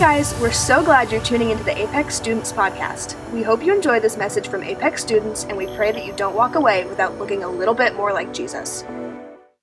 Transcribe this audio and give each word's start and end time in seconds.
guys, 0.00 0.34
we're 0.40 0.50
so 0.50 0.82
glad 0.82 1.12
you're 1.12 1.22
tuning 1.22 1.50
into 1.50 1.62
the 1.62 1.78
Apex 1.78 2.14
Students 2.14 2.50
Podcast. 2.54 3.14
We 3.34 3.42
hope 3.42 3.62
you 3.62 3.74
enjoy 3.74 4.00
this 4.00 4.16
message 4.16 4.48
from 4.48 4.64
Apex 4.64 5.02
students, 5.02 5.44
and 5.44 5.58
we 5.58 5.66
pray 5.76 5.92
that 5.92 6.06
you 6.06 6.14
don't 6.14 6.34
walk 6.34 6.54
away 6.54 6.86
without 6.86 7.18
looking 7.18 7.44
a 7.44 7.48
little 7.50 7.74
bit 7.74 7.94
more 7.94 8.10
like 8.10 8.32
Jesus. 8.32 8.82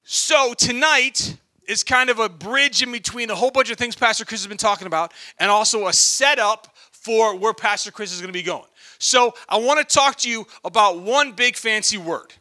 So 0.04 0.54
tonight 0.54 1.38
is 1.68 1.84
kind 1.84 2.12
of 2.12 2.20
a 2.20 2.30
bridge 2.30 2.84
in 2.84 2.92
between 2.92 3.32
a 3.32 3.36
whole 3.36 3.50
bunch 3.50 3.72
of 3.72 3.80
things 3.80 3.96
Pastor 3.96 4.26
Chris 4.26 4.42
has 4.42 4.48
been 4.48 4.60
talking 4.60 4.86
about 4.86 5.12
and 5.40 5.50
also 5.50 5.88
a 5.88 5.94
setup 5.94 6.68
for 6.92 7.36
where 7.36 7.54
Pastor 7.56 7.90
Chris 7.90 8.14
is 8.14 8.22
going 8.22 8.32
to 8.32 8.40
be 8.40 8.44
going. 8.44 8.70
So 9.00 9.34
I 9.50 9.58
want 9.58 9.80
to 9.80 9.92
talk 9.92 10.18
to 10.18 10.30
you 10.30 10.46
about 10.64 11.00
one 11.00 11.32
big 11.32 11.56
fancy 11.56 11.98
word. 11.98 12.32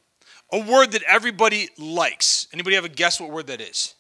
A 0.53 0.59
word 0.59 0.93
that 0.93 1.03
everybody 1.05 1.71
likes. 1.79 2.47
Anybody 2.53 2.77
have 2.77 2.85
a 2.85 2.91
guess 2.91 3.19
what 3.19 3.31
word 3.31 3.47
that 3.47 3.63
is? 3.63 3.95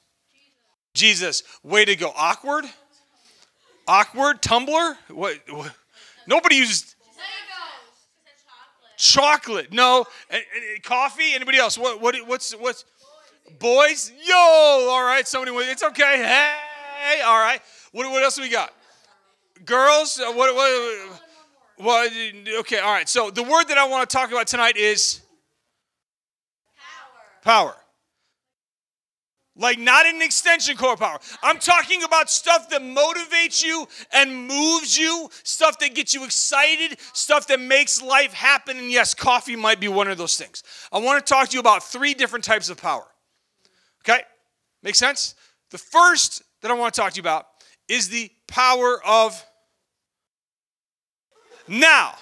Jesus. 0.93 1.41
Jesus. 1.41 1.43
Way 1.63 1.87
to 1.87 1.97
go. 1.97 2.13
Awkward? 2.15 2.67
Awkward? 3.89 4.43
Tumblr? 4.43 4.97
What? 5.09 5.41
what? 5.49 5.75
Nobody 6.27 6.57
uses 6.57 6.97
chocolate. 8.97 9.73
No. 9.73 10.07
And, 10.31 10.43
and, 10.75 10.83
coffee? 10.83 11.35
Anybody 11.35 11.59
else? 11.59 11.79
What? 11.79 12.01
What? 12.01 12.17
What's? 12.27 12.53
What's? 12.53 12.85
Boys? 13.59 14.13
Yo. 14.25 14.35
All 14.35 15.05
right. 15.05 15.27
Somebody. 15.27 15.53
It's 15.71 15.83
okay. 15.83 16.17
Hey. 16.19 17.21
All 17.23 17.39
right. 17.39 17.61
What? 17.93 18.11
What 18.11 18.23
else 18.23 18.41
we 18.41 18.49
got? 18.49 18.73
Girls? 19.65 20.19
Uh, 20.19 20.33
what? 20.33 20.55
What? 20.55 21.21
What? 21.77 22.13
Okay. 22.61 22.79
All 22.79 22.93
right. 22.93 23.09
So 23.09 23.31
the 23.31 23.43
word 23.43 23.65
that 23.69 23.79
I 23.79 23.87
want 23.87 24.09
to 24.09 24.17
talk 24.17 24.31
about 24.31 24.47
tonight 24.47 24.77
is 24.77 25.21
power. 27.43 27.73
Power. 27.73 27.86
Like, 29.59 29.79
not 29.79 30.05
an 30.05 30.21
extension 30.21 30.77
cord 30.77 30.99
power. 30.99 31.19
I'm 31.43 31.59
talking 31.59 32.03
about 32.03 32.29
stuff 32.29 32.69
that 32.69 32.83
motivates 32.83 33.65
you 33.65 33.89
and 34.13 34.47
moves 34.47 34.99
you, 34.99 35.31
stuff 35.45 35.79
that 35.79 35.95
gets 35.95 36.13
you 36.13 36.25
excited, 36.25 36.99
stuff 37.15 37.47
that 37.47 37.59
makes 37.59 38.03
life 38.03 38.35
happen. 38.35 38.77
And 38.77 38.91
yes, 38.91 39.15
coffee 39.15 39.57
might 39.57 39.81
be 39.81 39.89
one 39.89 40.09
of 40.09 40.19
those 40.19 40.37
things. 40.37 40.63
I 40.93 40.99
want 40.99 41.25
to 41.25 41.33
talk 41.33 41.49
to 41.49 41.55
you 41.55 41.61
about 41.61 41.83
three 41.83 42.13
different 42.13 42.45
types 42.45 42.69
of 42.69 42.77
power. 42.77 43.07
Okay? 44.05 44.21
Make 44.83 44.95
sense? 44.95 45.35
The 45.71 45.79
first 45.79 46.43
that 46.61 46.71
I 46.71 46.75
want 46.75 46.93
to 46.93 47.01
talk 47.01 47.13
to 47.13 47.17
you 47.17 47.23
about 47.23 47.47
is 47.89 48.11
the 48.11 48.31
power 48.47 49.01
of 49.07 49.43
now. 51.67 52.13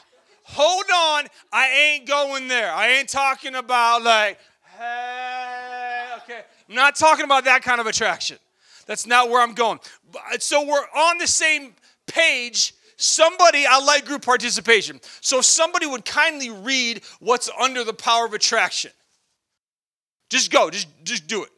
Hold 0.45 0.85
on, 0.95 1.27
I 1.53 1.69
ain't 1.69 2.07
going 2.07 2.49
there. 2.49 2.73
I 2.73 2.91
ain't 2.91 3.09
talking 3.09 3.57
about 3.57 4.03
like, 4.03 4.39
hey. 4.79 5.24
I'm 6.69 6.75
not 6.75 6.97
talking 6.97 7.25
about 7.25 7.45
that 7.45 7.63
kind 7.63 7.81
of 7.81 7.87
attraction. 7.87 8.39
That's 8.87 9.07
not 9.07 9.31
where 9.31 9.41
I'm 9.41 9.55
going. 9.55 9.81
So 10.39 10.67
we're 10.67 10.87
on 10.97 11.19
the 11.19 11.27
same 11.27 11.75
page. 12.07 12.75
Somebody, 12.97 13.65
I 13.69 13.81
like 13.81 14.05
group 14.05 14.25
participation. 14.25 15.01
So 15.21 15.41
somebody 15.41 15.87
would 15.87 16.05
kindly 16.05 16.51
read 16.51 17.03
what's 17.21 17.51
under 17.61 17.85
the 17.85 17.93
power 17.93 18.27
of 18.27 18.35
attraction. 18.35 18.93
Just 20.31 20.51
go, 20.51 20.71
just, 20.71 20.89
just 21.03 21.27
do 21.27 21.43
it. 21.43 21.51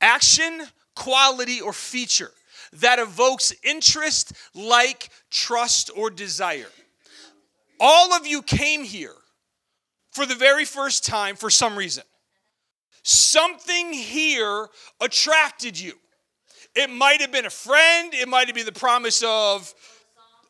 Action, 0.00 0.62
quality, 0.94 1.60
or 1.60 1.72
feature 1.72 2.30
that 2.74 2.98
evokes 2.98 3.54
interest, 3.62 4.32
like, 4.54 5.08
trust, 5.30 5.90
or 5.96 6.10
desire. 6.10 6.66
All 7.80 8.12
of 8.12 8.26
you 8.26 8.42
came 8.42 8.84
here 8.84 9.14
for 10.14 10.24
the 10.24 10.34
very 10.34 10.64
first 10.64 11.04
time 11.04 11.36
for 11.36 11.50
some 11.50 11.76
reason. 11.76 12.04
Something 13.02 13.92
here 13.92 14.68
attracted 15.00 15.78
you. 15.78 15.92
It 16.74 16.88
might 16.88 17.20
have 17.20 17.30
been 17.30 17.46
a 17.46 17.50
friend, 17.50 18.14
it 18.14 18.28
might 18.28 18.46
have 18.46 18.54
been 18.54 18.64
the 18.64 18.72
promise 18.72 19.22
of, 19.26 19.74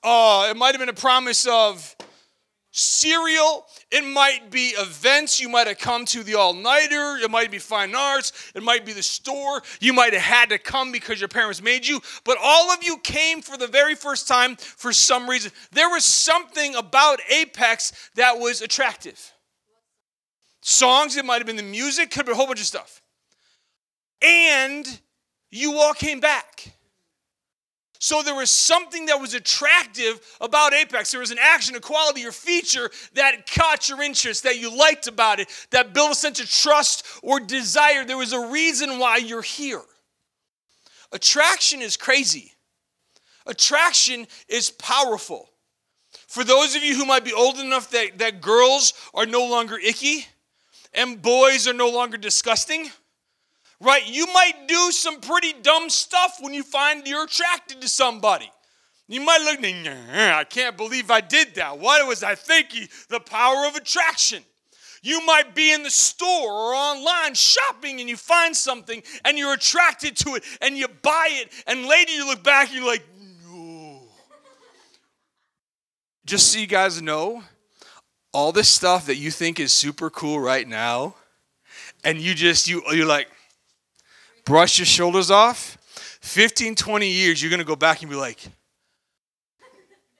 uh, 0.02 0.48
it 0.50 0.56
might 0.56 0.72
have 0.72 0.78
been 0.78 0.88
a 0.88 0.92
promise 0.92 1.46
of 1.46 1.96
cereal. 2.70 3.66
It 3.90 4.04
might 4.04 4.50
be 4.50 4.70
events 4.76 5.40
you 5.40 5.48
might 5.48 5.66
have 5.68 5.78
come 5.78 6.04
to 6.06 6.22
the 6.22 6.34
all 6.34 6.52
nighter. 6.52 7.16
It 7.22 7.30
might 7.30 7.50
be 7.50 7.58
fine 7.58 7.94
arts. 7.94 8.50
It 8.54 8.62
might 8.62 8.84
be 8.84 8.92
the 8.92 9.02
store. 9.02 9.62
You 9.80 9.92
might 9.92 10.12
have 10.12 10.22
had 10.22 10.48
to 10.48 10.58
come 10.58 10.90
because 10.90 11.20
your 11.20 11.28
parents 11.28 11.62
made 11.62 11.86
you. 11.86 12.00
But 12.24 12.36
all 12.42 12.72
of 12.72 12.82
you 12.82 12.98
came 12.98 13.42
for 13.42 13.56
the 13.56 13.68
very 13.68 13.94
first 13.94 14.26
time 14.26 14.56
for 14.56 14.92
some 14.92 15.30
reason. 15.30 15.52
There 15.70 15.88
was 15.88 16.04
something 16.04 16.74
about 16.74 17.20
Apex 17.30 17.92
that 18.16 18.38
was 18.38 18.60
attractive 18.60 19.33
songs, 20.64 21.16
it 21.16 21.24
might 21.24 21.36
have 21.36 21.46
been 21.46 21.56
the 21.56 21.62
music, 21.62 22.10
could 22.10 22.18
have 22.18 22.26
been 22.26 22.34
a 22.34 22.36
whole 22.36 22.46
bunch 22.46 22.60
of 22.60 22.66
stuff. 22.66 23.02
And 24.22 25.00
you 25.50 25.74
all 25.74 25.92
came 25.92 26.20
back. 26.20 26.72
So 28.00 28.22
there 28.22 28.34
was 28.34 28.50
something 28.50 29.06
that 29.06 29.20
was 29.20 29.34
attractive 29.34 30.20
about 30.40 30.74
Apex. 30.74 31.10
There 31.10 31.20
was 31.20 31.30
an 31.30 31.38
action, 31.40 31.76
a 31.76 31.80
quality, 31.80 32.24
or 32.26 32.32
feature 32.32 32.90
that 33.14 33.50
caught 33.50 33.88
your 33.88 34.02
interest, 34.02 34.42
that 34.42 34.58
you 34.58 34.76
liked 34.76 35.06
about 35.06 35.38
it, 35.38 35.48
that 35.70 35.94
built 35.94 36.12
a 36.12 36.14
sense 36.14 36.40
of 36.40 36.50
trust 36.50 37.06
or 37.22 37.40
desire. 37.40 38.04
There 38.04 38.18
was 38.18 38.32
a 38.32 38.48
reason 38.48 38.98
why 38.98 39.18
you're 39.18 39.42
here. 39.42 39.82
Attraction 41.12 41.80
is 41.80 41.96
crazy. 41.96 42.52
Attraction 43.46 44.26
is 44.48 44.70
powerful. 44.70 45.48
For 46.26 46.42
those 46.42 46.74
of 46.74 46.82
you 46.82 46.96
who 46.96 47.04
might 47.04 47.24
be 47.24 47.32
old 47.32 47.58
enough 47.58 47.90
that, 47.90 48.18
that 48.18 48.40
girls 48.40 48.92
are 49.14 49.26
no 49.26 49.46
longer 49.46 49.78
icky, 49.78 50.26
and 50.94 51.20
boys 51.20 51.66
are 51.68 51.74
no 51.74 51.90
longer 51.90 52.16
disgusting. 52.16 52.90
Right? 53.80 54.06
You 54.06 54.26
might 54.32 54.66
do 54.66 54.90
some 54.92 55.20
pretty 55.20 55.52
dumb 55.60 55.90
stuff 55.90 56.38
when 56.40 56.54
you 56.54 56.62
find 56.62 57.06
you're 57.06 57.24
attracted 57.24 57.80
to 57.82 57.88
somebody. 57.88 58.50
You 59.08 59.20
might 59.20 59.42
look, 59.42 59.58
I 59.62 60.44
can't 60.44 60.76
believe 60.76 61.10
I 61.10 61.20
did 61.20 61.56
that. 61.56 61.78
What 61.78 62.06
was 62.06 62.22
I 62.22 62.34
thinking? 62.34 62.88
The 63.10 63.20
power 63.20 63.66
of 63.66 63.74
attraction. 63.74 64.42
You 65.02 65.20
might 65.26 65.54
be 65.54 65.70
in 65.70 65.82
the 65.82 65.90
store 65.90 66.50
or 66.50 66.74
online 66.74 67.34
shopping 67.34 68.00
and 68.00 68.08
you 68.08 68.16
find 68.16 68.56
something 68.56 69.02
and 69.26 69.36
you're 69.36 69.52
attracted 69.52 70.16
to 70.18 70.36
it 70.36 70.44
and 70.62 70.78
you 70.78 70.88
buy 71.02 71.28
it, 71.32 71.52
and 71.66 71.84
later 71.84 72.12
you 72.12 72.26
look 72.26 72.42
back 72.42 72.68
and 72.68 72.78
you're 72.78 72.86
like, 72.86 73.04
no. 73.46 74.00
Just 76.24 76.50
so 76.52 76.58
you 76.58 76.66
guys 76.66 77.02
know, 77.02 77.42
all 78.34 78.50
this 78.52 78.68
stuff 78.68 79.06
that 79.06 79.16
you 79.16 79.30
think 79.30 79.60
is 79.60 79.72
super 79.72 80.10
cool 80.10 80.40
right 80.40 80.66
now, 80.66 81.14
and 82.02 82.20
you 82.20 82.34
just, 82.34 82.68
you, 82.68 82.82
you're 82.90 83.06
like, 83.06 83.28
brush 84.44 84.78
your 84.78 84.86
shoulders 84.86 85.30
off, 85.30 85.78
15, 86.20 86.74
20 86.74 87.08
years, 87.08 87.40
you're 87.40 87.50
to 87.60 87.64
go 87.64 87.76
back 87.76 88.02
and 88.02 88.10
be 88.10 88.16
like, 88.16 88.40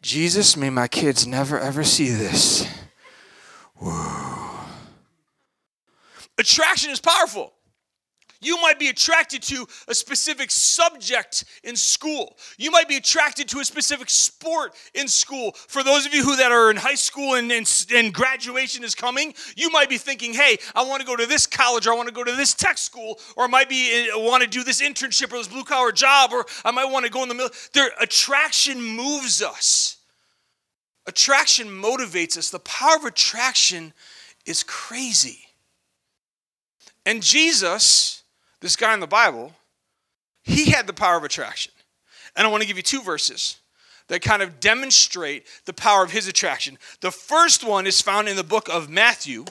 Jesus, 0.00 0.56
may 0.56 0.70
my 0.70 0.86
kids 0.86 1.26
never 1.26 1.58
ever 1.58 1.82
see 1.82 2.10
this. 2.10 2.69
Whoa. 3.76 4.60
Attraction 6.36 6.91
is 6.91 7.00
powerful. 7.00 7.53
You 8.41 8.61
might 8.61 8.78
be 8.78 8.89
attracted 8.89 9.43
to 9.45 9.67
a 9.89 9.95
specific 9.95 10.50
subject 10.50 11.45
in 11.62 11.77
school. 11.77 12.37
You 12.59 12.71
might 12.71 12.89
be 12.89 12.97
attracted 12.97 13.49
to 13.50 13.61
a 13.61 13.65
specific 13.65 14.11
sport 14.11 14.75
in 14.95 15.09
school. 15.09 15.53
For 15.53 15.83
those 15.83 16.06
of 16.06 16.15
you 16.15 16.22
who 16.22 16.37
that 16.37 16.53
are 16.53 16.71
in 16.71 16.77
high 16.77 16.95
school 16.95 17.34
and, 17.34 17.50
and, 17.50 17.87
and 17.95 18.12
graduation 18.12 18.84
is 18.84 18.95
coming, 18.95 19.34
you 19.56 19.71
might 19.71 19.89
be 19.89 19.99
thinking, 19.99 20.34
hey, 20.34 20.59
I 20.75 20.84
want 20.84 21.00
to 21.00 21.06
go 21.06 21.17
to 21.17 21.27
this 21.27 21.47
college 21.47 21.87
or 21.87 21.93
I 21.93 21.97
want 21.97 22.09
to 22.09 22.15
go 22.15 22.25
to 22.25 22.33
this 22.33 22.55
tech 22.55 22.78
school 22.78 23.19
or 23.37 23.45
I 23.45 23.49
might 23.49 23.69
be 23.69 24.11
uh, 24.11 24.19
want 24.19 24.43
to 24.43 24.49
do 24.49 24.65
this 24.65 24.83
internship 24.83 25.33
or 25.33 25.39
this 25.39 25.49
blue 25.49 25.65
collar 25.65 25.93
job 25.93 26.33
or 26.33 26.45
I 26.65 26.71
might 26.71 26.91
want 26.91 27.06
to 27.06 27.11
go 27.11 27.22
in 27.22 27.28
the 27.28 27.34
middle. 27.34 27.53
Their 27.72 27.91
attraction 28.01 28.83
moves 28.83 29.43
us. 29.43 29.99
Attraction 31.06 31.69
motivates 31.69 32.37
us. 32.37 32.51
The 32.51 32.59
power 32.61 32.97
of 32.97 33.05
attraction 33.05 33.93
is 34.47 34.62
crazy. 34.62 35.47
And 37.06 37.22
Jesus 37.22 38.23
this 38.64 38.76
guy 38.76 38.94
in 38.94 39.00
the 39.00 39.06
Bible, 39.06 39.53
he 40.42 40.71
had 40.71 40.86
the 40.86 40.94
power 40.94 41.18
of 41.18 41.22
attraction. 41.22 41.71
And 42.34 42.47
I 42.47 42.50
want 42.50 42.62
to 42.62 42.66
give 42.66 42.78
you 42.78 42.83
two 42.83 43.03
verses 43.03 43.59
that 44.09 44.22
kind 44.22 44.41
of 44.41 44.59
demonstrate 44.59 45.47
the 45.66 45.74
power 45.74 46.03
of 46.03 46.12
his 46.12 46.28
attraction. 46.28 46.78
The 47.03 47.10
first 47.10 47.62
one 47.62 47.86
is 47.86 48.00
found 48.00 48.27
in 48.27 48.36
the 48.36 48.42
book 48.42 48.71
of 48.71 48.89
Matthew, 48.89 49.44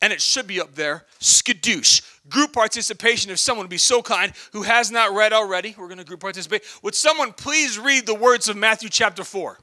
and 0.00 0.12
it 0.12 0.20
should 0.20 0.48
be 0.48 0.60
up 0.60 0.74
there 0.74 1.04
skadoosh 1.20 2.02
group 2.28 2.52
participation 2.52 3.30
if 3.30 3.38
someone 3.38 3.62
would 3.64 3.70
be 3.70 3.78
so 3.78 4.02
kind 4.02 4.32
who 4.50 4.62
has 4.62 4.90
not 4.90 5.14
read 5.14 5.32
already 5.32 5.74
we're 5.78 5.86
going 5.86 5.98
to 5.98 6.04
group 6.04 6.20
participate 6.20 6.62
would 6.82 6.94
someone 6.94 7.32
please 7.32 7.78
read 7.78 8.06
the 8.06 8.14
words 8.14 8.48
of 8.48 8.56
matthew 8.56 8.88
chapter 8.88 9.22
4 9.22 9.58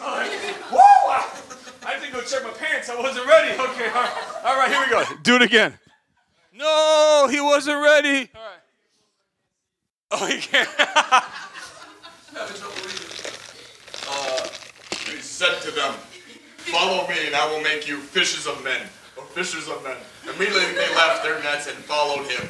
Woo! 0.00 0.78
I, 0.78 1.30
I 1.86 1.98
to 1.98 2.12
go 2.12 2.22
check 2.22 2.42
my 2.42 2.50
pants. 2.50 2.88
I 2.90 3.00
wasn't 3.00 3.26
ready. 3.26 3.52
Okay, 3.52 3.88
all 3.88 4.02
right. 4.02 4.44
All 4.44 4.56
right, 4.56 4.70
here 4.70 4.80
we 4.80 4.90
go. 4.90 5.04
Do 5.22 5.36
it 5.36 5.42
again. 5.42 5.78
No, 6.56 7.28
he 7.30 7.40
wasn't 7.40 7.82
ready. 7.82 8.30
All 8.34 8.42
right. 8.42 8.60
Oh, 10.10 10.26
he 10.26 10.38
can't. 10.40 10.68
uh, 10.78 11.20
said 15.34 15.60
to 15.62 15.70
them, 15.72 15.92
Follow 16.58 17.06
me, 17.08 17.26
and 17.26 17.34
I 17.34 17.50
will 17.50 17.60
make 17.60 17.88
you 17.88 17.98
fishers 17.98 18.46
of 18.46 18.62
men. 18.62 18.80
Or 19.16 19.24
fishers 19.24 19.68
of 19.68 19.82
men. 19.82 19.96
Immediately 20.22 20.74
they 20.74 20.94
left 20.94 21.22
their 21.22 21.42
nets 21.42 21.66
and 21.66 21.76
followed 21.76 22.26
him. 22.26 22.48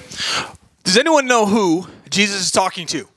Does 0.84 0.96
anyone 0.96 1.26
know 1.26 1.46
who 1.46 1.86
Jesus 2.10 2.40
is 2.42 2.50
talking 2.50 2.86
to? 2.88 3.08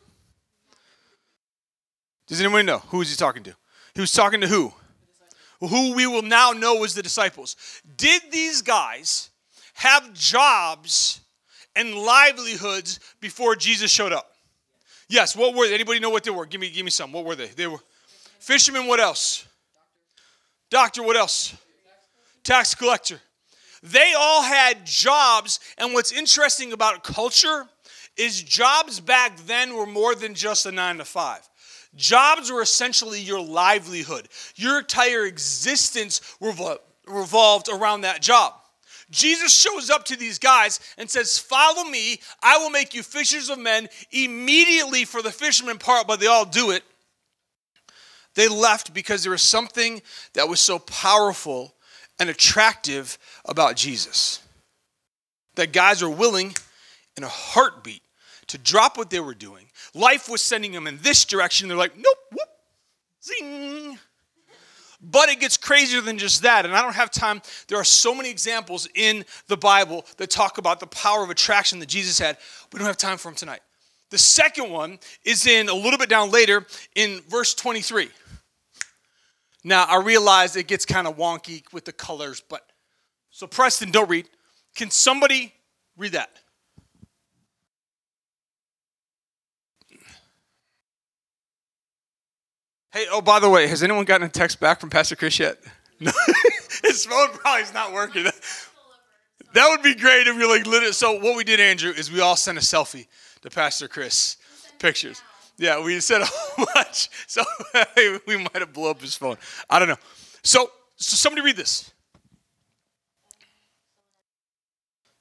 Does 2.27 2.39
anyone 2.41 2.65
know 2.65 2.79
who 2.79 3.01
is 3.01 3.09
he 3.09 3.15
talking 3.15 3.43
to? 3.43 3.55
He 3.97 4.01
was 4.01 4.13
talking 4.13 4.41
to 4.41 4.47
who? 4.47 4.71
Who 5.59 5.95
we 5.95 6.05
will 6.05 6.21
now 6.21 6.51
know 6.51 6.83
as 6.83 6.93
the 6.93 7.01
disciples. 7.01 7.55
Did 7.95 8.21
these 8.31 8.61
guys 8.61 9.31
have 9.73 10.13
jobs 10.13 11.21
and 11.75 11.95
livelihoods 11.95 12.99
before 13.21 13.55
Jesus 13.55 13.89
showed 13.89 14.13
up? 14.13 14.33
Yes. 15.09 15.35
What 15.35 15.55
were 15.55 15.67
they? 15.67 15.73
Anybody 15.73 15.99
know 15.99 16.11
what 16.11 16.23
they 16.23 16.29
were? 16.29 16.45
Give 16.45 16.61
me, 16.61 16.69
give 16.69 16.85
me 16.85 16.91
some. 16.91 17.11
What 17.11 17.25
were 17.25 17.33
they? 17.33 17.47
They 17.47 17.65
were 17.65 17.79
fishermen. 18.37 18.85
What 18.85 18.99
else? 18.99 19.47
Doctor. 20.69 21.01
What 21.01 21.17
else? 21.17 21.55
Tax 22.43 22.75
collector. 22.75 23.19
They 23.81 24.13
all 24.15 24.43
had 24.43 24.85
jobs, 24.85 25.59
and 25.79 25.95
what's 25.95 26.11
interesting 26.11 26.71
about 26.71 27.03
culture 27.03 27.65
is 28.15 28.43
jobs 28.43 28.99
back 28.99 29.37
then 29.47 29.75
were 29.75 29.87
more 29.87 30.13
than 30.13 30.35
just 30.35 30.67
a 30.67 30.71
nine 30.71 30.99
to 30.99 31.05
five. 31.05 31.49
Jobs 31.97 32.51
were 32.51 32.61
essentially 32.61 33.19
your 33.19 33.41
livelihood. 33.41 34.29
Your 34.55 34.79
entire 34.79 35.25
existence 35.25 36.21
revol- 36.41 36.79
revolved 37.07 37.67
around 37.69 38.01
that 38.01 38.21
job. 38.21 38.53
Jesus 39.09 39.53
shows 39.53 39.89
up 39.89 40.05
to 40.05 40.17
these 40.17 40.37
guys 40.37 40.79
and 40.97 41.09
says, 41.09 41.39
Follow 41.39 41.83
me, 41.89 42.19
I 42.43 42.57
will 42.57 42.69
make 42.69 42.93
you 42.93 43.03
fishers 43.03 43.49
of 43.49 43.57
men 43.57 43.87
immediately 44.11 45.05
for 45.05 45.21
the 45.21 45.31
fishermen 45.31 45.77
part, 45.77 46.07
but 46.07 46.19
they 46.19 46.27
all 46.27 46.45
do 46.45 46.71
it. 46.71 46.83
They 48.35 48.47
left 48.47 48.93
because 48.93 49.23
there 49.23 49.31
was 49.31 49.41
something 49.41 50.01
that 50.33 50.47
was 50.47 50.59
so 50.59 50.77
powerful 50.77 51.73
and 52.19 52.29
attractive 52.29 53.17
about 53.45 53.75
Jesus. 53.75 54.41
That 55.55 55.73
guys 55.73 56.03
are 56.03 56.09
willing 56.09 56.53
in 57.15 57.23
a 57.23 57.29
heartbeat 57.29 58.03
to 58.47 58.57
drop 58.57 58.97
what 58.97 59.09
they 59.09 59.19
were 59.19 59.33
doing. 59.33 59.65
Life 59.93 60.29
was 60.29 60.41
sending 60.41 60.71
them 60.71 60.87
in 60.87 60.97
this 61.01 61.25
direction. 61.25 61.67
They're 61.67 61.77
like, 61.77 61.95
nope, 61.95 62.17
whoop, 62.31 62.49
zing. 63.23 63.99
But 64.99 65.29
it 65.29 65.39
gets 65.39 65.57
crazier 65.57 66.01
than 66.01 66.17
just 66.17 66.41
that. 66.41 66.65
And 66.65 66.75
I 66.75 66.81
don't 66.81 66.95
have 66.95 67.11
time. 67.11 67.41
There 67.67 67.77
are 67.77 67.83
so 67.83 68.15
many 68.15 68.29
examples 68.31 68.87
in 68.95 69.25
the 69.47 69.57
Bible 69.57 70.05
that 70.17 70.31
talk 70.31 70.57
about 70.57 70.79
the 70.79 70.87
power 70.87 71.23
of 71.23 71.29
attraction 71.29 71.79
that 71.79 71.89
Jesus 71.89 72.17
had. 72.17 72.37
We 72.73 72.79
don't 72.79 72.87
have 72.87 72.97
time 72.97 73.17
for 73.17 73.27
them 73.27 73.35
tonight. 73.35 73.59
The 74.09 74.17
second 74.17 74.71
one 74.71 74.99
is 75.23 75.45
in 75.45 75.69
a 75.69 75.73
little 75.73 75.99
bit 75.99 76.09
down 76.09 76.31
later 76.31 76.65
in 76.95 77.21
verse 77.27 77.53
23. 77.53 78.09
Now, 79.63 79.83
I 79.83 79.97
realize 79.97 80.55
it 80.55 80.67
gets 80.67 80.85
kind 80.85 81.07
of 81.07 81.17
wonky 81.17 81.61
with 81.73 81.85
the 81.85 81.91
colors, 81.91 82.41
but 82.47 82.71
so 83.29 83.45
Preston, 83.45 83.91
don't 83.91 84.09
read. 84.09 84.29
Can 84.75 84.89
somebody 84.89 85.53
read 85.97 86.13
that? 86.13 86.31
Hey, 92.97 93.05
oh, 93.11 93.21
by 93.21 93.39
the 93.39 93.47
way, 93.47 93.67
has 93.67 93.83
anyone 93.83 94.05
gotten 94.05 94.25
a 94.25 94.29
text 94.29 94.59
back 94.59 94.79
from 94.79 94.89
Pastor 94.89 95.15
Chris 95.15 95.37
yet? 95.37 95.59
No, 95.99 96.11
his 96.83 97.05
phone 97.05 97.29
probably 97.29 97.61
is 97.61 97.71
not 97.71 97.93
working. 97.93 98.23
That 99.53 99.67
would 99.69 99.83
be 99.83 99.93
great 99.93 100.25
if 100.25 100.35
you're 100.35 100.49
like 100.49 100.65
literally. 100.65 100.93
So 100.93 101.19
what 101.19 101.37
we 101.37 101.43
did, 101.43 101.59
Andrew, 101.59 101.91
is 101.91 102.11
we 102.11 102.21
all 102.21 102.35
sent 102.35 102.57
a 102.57 102.61
selfie 102.61 103.05
to 103.41 103.51
Pastor 103.51 103.87
Chris, 103.87 104.37
pictures. 104.79 105.21
Yeah, 105.57 105.83
we 105.83 105.99
sent 105.99 106.23
a 106.57 106.65
bunch. 106.73 107.09
So 107.27 107.43
we 108.27 108.37
might 108.37 108.55
have 108.55 108.73
blew 108.73 108.89
up 108.89 108.99
his 108.99 109.13
phone. 109.15 109.37
I 109.69 109.77
don't 109.77 109.89
know. 109.89 109.97
So, 110.41 110.71
so 110.95 111.15
somebody 111.15 111.43
read 111.43 111.55
this. 111.55 111.91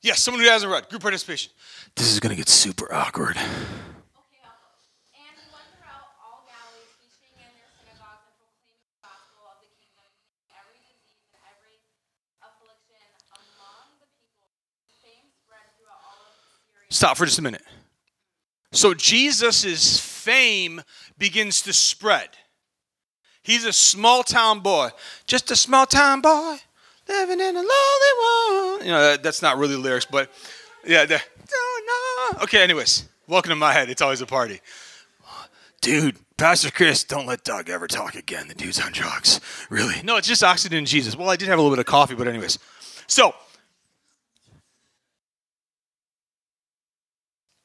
Yes, 0.00 0.22
someone 0.22 0.42
who 0.42 0.48
hasn't 0.48 0.72
read. 0.72 0.88
Group 0.88 1.02
participation. 1.02 1.52
This 1.94 2.10
is 2.10 2.20
gonna 2.20 2.36
get 2.36 2.48
super 2.48 2.90
awkward. 2.92 3.36
Okay, 3.36 4.40
I'll 4.44 4.60
go. 4.60 4.70
And 5.12 5.34
he 5.34 5.44
went 5.50 5.66
throughout 5.74 6.14
all 6.22 6.46
Galilee, 6.46 6.86
teaching 7.00 7.32
in 7.34 7.50
their 7.58 7.72
synagogues 7.74 8.22
and 8.28 8.36
proclaiming 8.38 8.86
the 8.86 9.00
gospel 9.02 9.50
of 9.50 9.58
the 9.64 9.70
kingdom, 9.74 10.06
healing 10.14 10.46
every 10.54 10.78
disease 10.84 11.26
and 11.34 11.42
every 11.50 11.82
affliction 12.38 13.02
among 13.34 13.98
the 13.98 14.06
people. 14.14 14.46
His 14.86 14.94
fame 15.02 15.26
spread 15.26 15.66
throughout 15.74 15.98
all 16.06 16.22
of 16.22 16.38
Syria. 16.70 16.85
Stop 16.96 17.18
for 17.18 17.26
just 17.26 17.38
a 17.38 17.42
minute. 17.42 17.62
So 18.72 18.94
Jesus' 18.94 20.00
fame 20.00 20.80
begins 21.18 21.60
to 21.62 21.74
spread. 21.74 22.30
He's 23.42 23.66
a 23.66 23.72
small 23.74 24.22
town 24.22 24.60
boy, 24.60 24.88
just 25.26 25.50
a 25.50 25.56
small 25.56 25.84
town 25.84 26.22
boy 26.22 26.56
living 27.06 27.38
in 27.38 27.54
a 27.54 27.58
lonely 27.58 28.12
world. 28.22 28.80
You 28.82 28.92
know, 28.92 29.02
that, 29.10 29.22
that's 29.22 29.42
not 29.42 29.58
really 29.58 29.76
lyrics, 29.76 30.06
but 30.06 30.30
yeah. 30.86 31.04
The. 31.04 31.20
Okay, 32.42 32.62
anyways, 32.62 33.06
welcome 33.28 33.50
to 33.50 33.56
my 33.56 33.74
head. 33.74 33.90
It's 33.90 34.00
always 34.00 34.22
a 34.22 34.26
party. 34.26 34.62
Dude, 35.82 36.16
Pastor 36.38 36.70
Chris, 36.70 37.04
don't 37.04 37.26
let 37.26 37.44
Doug 37.44 37.68
ever 37.68 37.86
talk 37.86 38.14
again. 38.14 38.48
The 38.48 38.54
dude's 38.54 38.80
on 38.80 38.92
drugs. 38.92 39.42
Really? 39.68 40.00
No, 40.02 40.16
it's 40.16 40.26
just 40.26 40.42
oxygen 40.42 40.78
and 40.78 40.86
Jesus. 40.86 41.14
Well, 41.14 41.28
I 41.28 41.36
did 41.36 41.48
have 41.48 41.58
a 41.58 41.62
little 41.62 41.76
bit 41.76 41.80
of 41.80 41.86
coffee, 41.86 42.14
but 42.14 42.26
anyways. 42.26 42.58
So, 43.06 43.34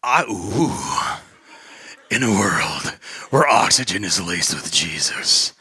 I, 0.03 0.23
ooh, 0.23 2.15
in 2.15 2.23
a 2.23 2.29
world 2.29 2.97
where 3.29 3.47
oxygen 3.47 4.03
is 4.03 4.19
laced 4.19 4.53
with 4.55 4.71
Jesus. 4.71 5.53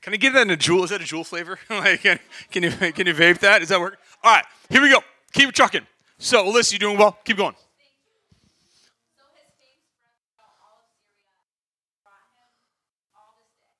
Can 0.00 0.12
I 0.14 0.16
get 0.16 0.32
that 0.34 0.42
in 0.42 0.50
a 0.50 0.56
JUUL? 0.56 0.84
Is 0.84 0.90
that 0.90 1.00
a 1.00 1.04
JUUL 1.04 1.24
flavor? 1.24 1.58
like, 1.70 2.02
can, 2.02 2.18
can 2.50 2.62
you 2.62 2.70
can 2.70 3.06
you 3.06 3.14
vape 3.14 3.38
that? 3.40 3.60
Does 3.60 3.68
that 3.68 3.80
work? 3.80 3.98
All 4.22 4.34
right, 4.34 4.44
here 4.70 4.82
we 4.82 4.90
go. 4.90 5.00
Keep 5.32 5.52
trucking. 5.52 5.86
So, 6.18 6.44
Alyssa, 6.44 6.72
you 6.72 6.78
doing 6.78 6.96
well? 6.98 7.18
Keep 7.24 7.36
going. 7.38 7.54
So 7.54 9.24
his 9.34 9.50
fame 9.58 9.80
spread 9.82 10.14
throughout 10.32 10.56
all 10.62 10.78
of 10.80 10.86
Syria, 10.88 11.34
and 11.90 12.00
brought 12.04 12.24
him 12.24 12.40
all 13.16 13.34
this 13.36 13.50
day. 13.58 13.74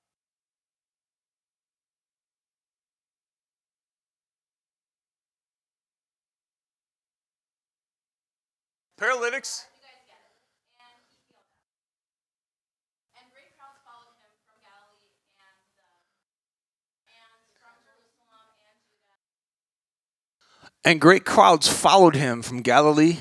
Paralytics. 8.98 9.66
You 9.74 9.82
guys 9.86 10.00
get 10.08 10.18
it. 10.22 10.34
And 10.80 10.98
he 11.10 11.18
healed 11.28 11.46
them. 11.54 11.66
And 13.18 13.26
great 13.34 13.50
crowds 13.58 13.78
followed 13.86 14.16
him 14.22 14.32
from 14.46 14.56
Galilee 14.62 15.14
and 15.38 15.56
the, 15.78 15.86
and 17.10 17.34
from 17.58 17.74
Jerusalem 17.84 18.54
and 18.64 18.78
Judah. 18.86 19.18
And 20.84 21.00
great 21.00 21.24
crowds 21.24 21.66
followed 21.66 22.14
him 22.14 22.42
from 22.42 22.60
Galilee, 22.60 23.18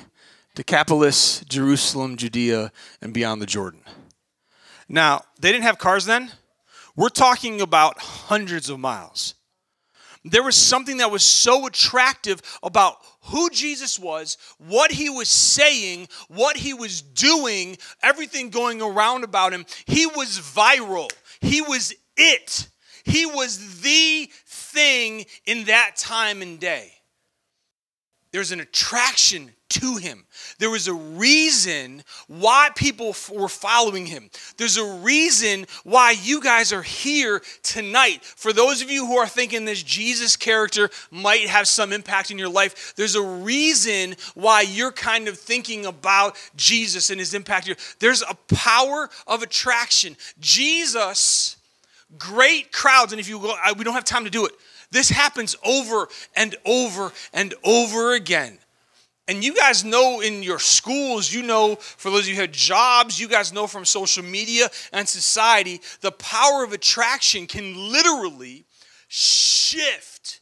Decapolis, 0.54 1.44
Jerusalem, 1.48 2.18
Judea, 2.18 2.72
and 3.02 3.14
beyond 3.14 3.42
the 3.42 3.46
Jordan. 3.46 3.82
Now, 4.90 5.24
they 5.40 5.52
didn't 5.52 5.64
have 5.64 5.78
cars 5.78 6.06
then. 6.06 6.32
We're 6.96 7.10
talking 7.10 7.62
about 7.62 8.00
hundreds 8.00 8.70
of 8.70 8.80
miles. 8.80 9.36
There 10.26 10.44
was 10.44 10.56
something 10.56 10.98
that 10.98 11.12
was 11.12 11.24
so 11.24 11.66
attractive 11.66 12.42
about 12.62 12.98
who 13.24 13.50
Jesus 13.50 13.98
was, 13.98 14.38
what 14.58 14.92
he 14.92 15.10
was 15.10 15.28
saying, 15.28 16.08
what 16.28 16.56
he 16.56 16.74
was 16.74 17.02
doing, 17.02 17.78
everything 18.02 18.50
going 18.50 18.82
around 18.82 19.24
about 19.24 19.54
him. 19.54 19.66
He 19.86 20.06
was 20.06 20.40
viral. 20.40 21.12
He 21.42 21.62
was 21.62 21.94
it. 22.16 22.68
He 23.04 23.26
was 23.26 23.82
the 23.82 24.30
thing 24.46 25.26
in 25.46 25.66
that 25.66 25.96
time 25.98 26.42
and 26.42 26.60
day. 26.60 26.94
There's 28.34 28.52
an 28.52 28.60
attraction 28.60 29.52
to 29.70 29.98
him. 29.98 30.26
There 30.58 30.72
was 30.72 30.88
a 30.88 30.94
reason 30.94 32.04
why 32.28 32.72
people 32.76 33.10
f- 33.10 33.30
were 33.30 33.48
following 33.48 34.08
him. 34.08 34.32
There's 34.58 34.78
a 34.78 34.86
reason 34.86 35.68
why 35.84 36.16
you 36.20 36.42
guys 36.42 36.74
are 36.74 36.82
here 36.82 37.44
tonight. 37.62 38.24
For 38.24 38.52
those 38.52 38.82
of 38.82 38.90
you 38.90 39.06
who 39.06 39.18
are 39.18 39.28
thinking 39.28 39.66
this 39.66 39.84
Jesus 39.84 40.36
character 40.36 40.90
might 41.12 41.48
have 41.48 41.68
some 41.68 41.94
impact 41.94 42.32
in 42.32 42.40
your 42.40 42.50
life, 42.50 42.96
there's 42.96 43.14
a 43.14 43.22
reason 43.22 44.16
why 44.34 44.62
you're 44.62 44.92
kind 44.92 45.28
of 45.28 45.38
thinking 45.38 45.86
about 45.86 46.36
Jesus 46.56 47.12
and 47.12 47.20
his 47.20 47.36
impact. 47.36 47.68
here. 47.68 47.78
There's 48.00 48.24
a 48.24 48.36
power 48.56 49.12
of 49.28 49.44
attraction. 49.44 50.18
Jesus 50.40 51.58
great 52.18 52.72
crowds 52.72 53.12
and 53.12 53.20
if 53.20 53.28
you 53.28 53.40
go 53.40 53.56
I, 53.64 53.72
we 53.72 53.84
don't 53.84 53.96
have 53.96 54.04
time 54.04 54.26
to 54.26 54.30
do 54.30 54.46
it 54.46 54.52
this 54.94 55.10
happens 55.10 55.56
over 55.66 56.08
and 56.36 56.56
over 56.66 57.12
and 57.34 57.54
over 57.64 58.14
again 58.14 58.58
and 59.28 59.44
you 59.44 59.54
guys 59.54 59.84
know 59.84 60.22
in 60.22 60.44
your 60.44 60.60
schools 60.60 61.34
you 61.34 61.44
know 61.44 61.76
for 61.76 62.10
those 62.12 62.22
of 62.22 62.28
you 62.30 62.36
who 62.36 62.42
had 62.42 62.54
jobs 62.54 63.20
you 63.20 63.28
guys 63.28 63.52
know 63.52 63.68
from 63.68 63.84
social 63.84 64.24
media 64.24 64.68
and 64.92 65.08
society 65.08 65.82
the 66.02 66.12
power 66.12 66.64
of 66.64 66.72
attraction 66.72 67.46
can 67.46 67.92
literally 67.92 68.66
shift 69.08 70.40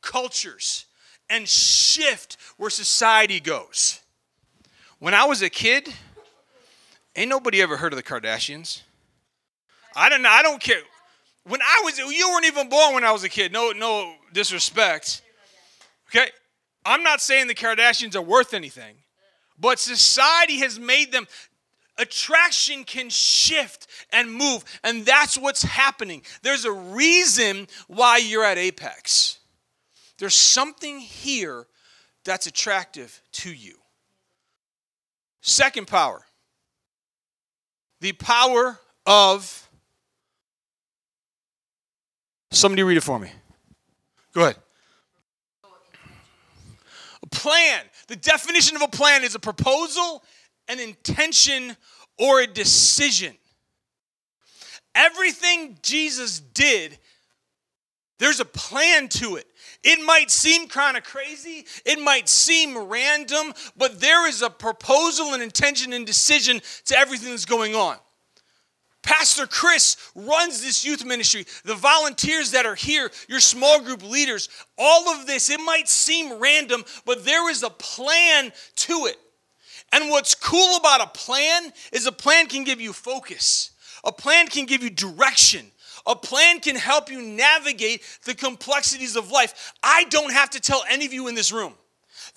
cultures 0.00 0.86
and 1.28 1.48
shift 1.48 2.36
where 2.56 2.70
society 2.70 3.40
goes 3.40 4.00
when 4.98 5.14
i 5.14 5.24
was 5.24 5.42
a 5.42 5.50
kid 5.50 5.92
ain't 7.16 7.28
nobody 7.28 7.60
ever 7.60 7.76
heard 7.76 7.92
of 7.92 7.96
the 7.96 8.02
kardashians 8.02 8.82
I 9.96 10.08
don't. 10.08 10.26
I 10.26 10.42
don't 10.42 10.60
care. 10.60 10.82
When 11.46 11.60
I 11.60 11.82
was, 11.84 11.98
you 11.98 12.30
weren't 12.30 12.46
even 12.46 12.68
born 12.68 12.94
when 12.94 13.04
I 13.04 13.12
was 13.12 13.22
a 13.22 13.28
kid. 13.28 13.52
No, 13.52 13.72
no 13.72 14.14
disrespect. 14.32 15.22
Okay? 16.08 16.28
I'm 16.86 17.02
not 17.02 17.20
saying 17.20 17.48
the 17.48 17.54
Kardashians 17.54 18.16
are 18.16 18.22
worth 18.22 18.54
anything, 18.54 18.96
but 19.58 19.78
society 19.78 20.58
has 20.58 20.78
made 20.78 21.12
them. 21.12 21.26
Attraction 21.96 22.82
can 22.82 23.08
shift 23.08 23.86
and 24.12 24.32
move, 24.32 24.64
and 24.82 25.06
that's 25.06 25.38
what's 25.38 25.62
happening. 25.62 26.22
There's 26.42 26.64
a 26.64 26.72
reason 26.72 27.68
why 27.86 28.16
you're 28.16 28.44
at 28.44 28.58
Apex. 28.58 29.38
There's 30.18 30.34
something 30.34 30.98
here 30.98 31.66
that's 32.24 32.46
attractive 32.46 33.22
to 33.32 33.52
you. 33.52 33.76
Second 35.40 35.86
power 35.86 36.24
the 38.00 38.12
power 38.12 38.78
of. 39.06 39.63
Somebody 42.54 42.84
read 42.84 42.96
it 42.96 43.02
for 43.02 43.18
me. 43.18 43.30
Go 44.32 44.42
ahead. 44.42 44.56
A 47.22 47.26
plan. 47.26 47.82
The 48.06 48.14
definition 48.14 48.76
of 48.76 48.82
a 48.82 48.88
plan 48.88 49.24
is 49.24 49.34
a 49.34 49.40
proposal, 49.40 50.22
an 50.68 50.78
intention, 50.78 51.76
or 52.16 52.40
a 52.40 52.46
decision. 52.46 53.34
Everything 54.94 55.76
Jesus 55.82 56.38
did, 56.38 56.96
there's 58.20 58.38
a 58.38 58.44
plan 58.44 59.08
to 59.08 59.34
it. 59.34 59.46
It 59.82 60.04
might 60.06 60.30
seem 60.30 60.68
kind 60.68 60.96
of 60.96 61.02
crazy, 61.02 61.66
it 61.84 62.00
might 62.00 62.28
seem 62.28 62.78
random, 62.78 63.52
but 63.76 64.00
there 64.00 64.28
is 64.28 64.42
a 64.42 64.48
proposal 64.48 65.34
an 65.34 65.42
intention 65.42 65.92
and 65.92 66.06
decision 66.06 66.62
to 66.84 66.96
everything 66.96 67.30
that's 67.30 67.46
going 67.46 67.74
on. 67.74 67.96
Pastor 69.04 69.46
Chris 69.46 69.96
runs 70.14 70.62
this 70.62 70.84
youth 70.84 71.04
ministry. 71.04 71.46
The 71.64 71.74
volunteers 71.74 72.50
that 72.52 72.66
are 72.66 72.74
here, 72.74 73.10
your 73.28 73.40
small 73.40 73.80
group 73.82 74.02
leaders, 74.02 74.48
all 74.78 75.10
of 75.10 75.26
this, 75.26 75.50
it 75.50 75.60
might 75.60 75.88
seem 75.88 76.40
random, 76.40 76.84
but 77.04 77.24
there 77.24 77.48
is 77.50 77.62
a 77.62 77.70
plan 77.70 78.50
to 78.76 79.06
it. 79.06 79.16
And 79.92 80.08
what's 80.10 80.34
cool 80.34 80.76
about 80.76 81.02
a 81.02 81.18
plan 81.18 81.70
is 81.92 82.06
a 82.06 82.12
plan 82.12 82.46
can 82.46 82.64
give 82.64 82.80
you 82.80 82.92
focus, 82.92 83.70
a 84.02 84.12
plan 84.12 84.48
can 84.48 84.66
give 84.66 84.82
you 84.82 84.90
direction. 84.90 85.70
A 86.06 86.14
plan 86.14 86.60
can 86.60 86.76
help 86.76 87.10
you 87.10 87.22
navigate 87.22 88.02
the 88.26 88.34
complexities 88.34 89.16
of 89.16 89.30
life. 89.30 89.72
I 89.82 90.04
don't 90.04 90.32
have 90.34 90.50
to 90.50 90.60
tell 90.60 90.84
any 90.86 91.06
of 91.06 91.14
you 91.14 91.28
in 91.28 91.34
this 91.34 91.50
room 91.50 91.72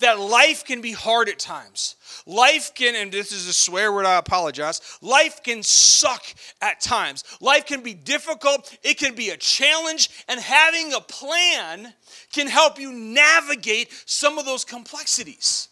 that 0.00 0.18
life 0.18 0.64
can 0.64 0.80
be 0.80 0.92
hard 0.92 1.28
at 1.28 1.38
times. 1.38 1.96
Life 2.26 2.74
can, 2.74 2.94
and 2.94 3.10
this 3.10 3.32
is 3.32 3.48
a 3.48 3.52
swear 3.52 3.92
word, 3.92 4.06
I 4.06 4.16
apologize. 4.16 4.80
Life 5.00 5.42
can 5.42 5.62
suck 5.62 6.24
at 6.60 6.80
times. 6.80 7.24
Life 7.40 7.66
can 7.66 7.82
be 7.82 7.94
difficult, 7.94 8.76
it 8.82 8.98
can 8.98 9.14
be 9.14 9.30
a 9.30 9.36
challenge, 9.36 10.10
and 10.28 10.38
having 10.38 10.92
a 10.92 11.00
plan 11.00 11.92
can 12.32 12.46
help 12.46 12.78
you 12.78 12.92
navigate 12.92 13.92
some 14.06 14.38
of 14.38 14.44
those 14.44 14.64
complexities. 14.64 15.68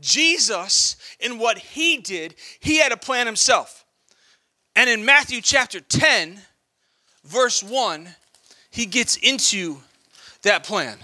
Jesus, 0.00 0.96
in 1.20 1.38
what 1.38 1.56
he 1.56 1.98
did, 1.98 2.34
he 2.60 2.78
had 2.78 2.92
a 2.92 2.96
plan 2.96 3.26
himself. 3.26 3.84
And 4.74 4.90
in 4.90 5.04
Matthew 5.04 5.40
chapter 5.40 5.80
10, 5.80 6.38
verse 7.24 7.62
1, 7.62 8.08
he 8.70 8.84
gets 8.84 9.16
into 9.16 9.78
that 10.42 10.64
plan. 10.64 10.98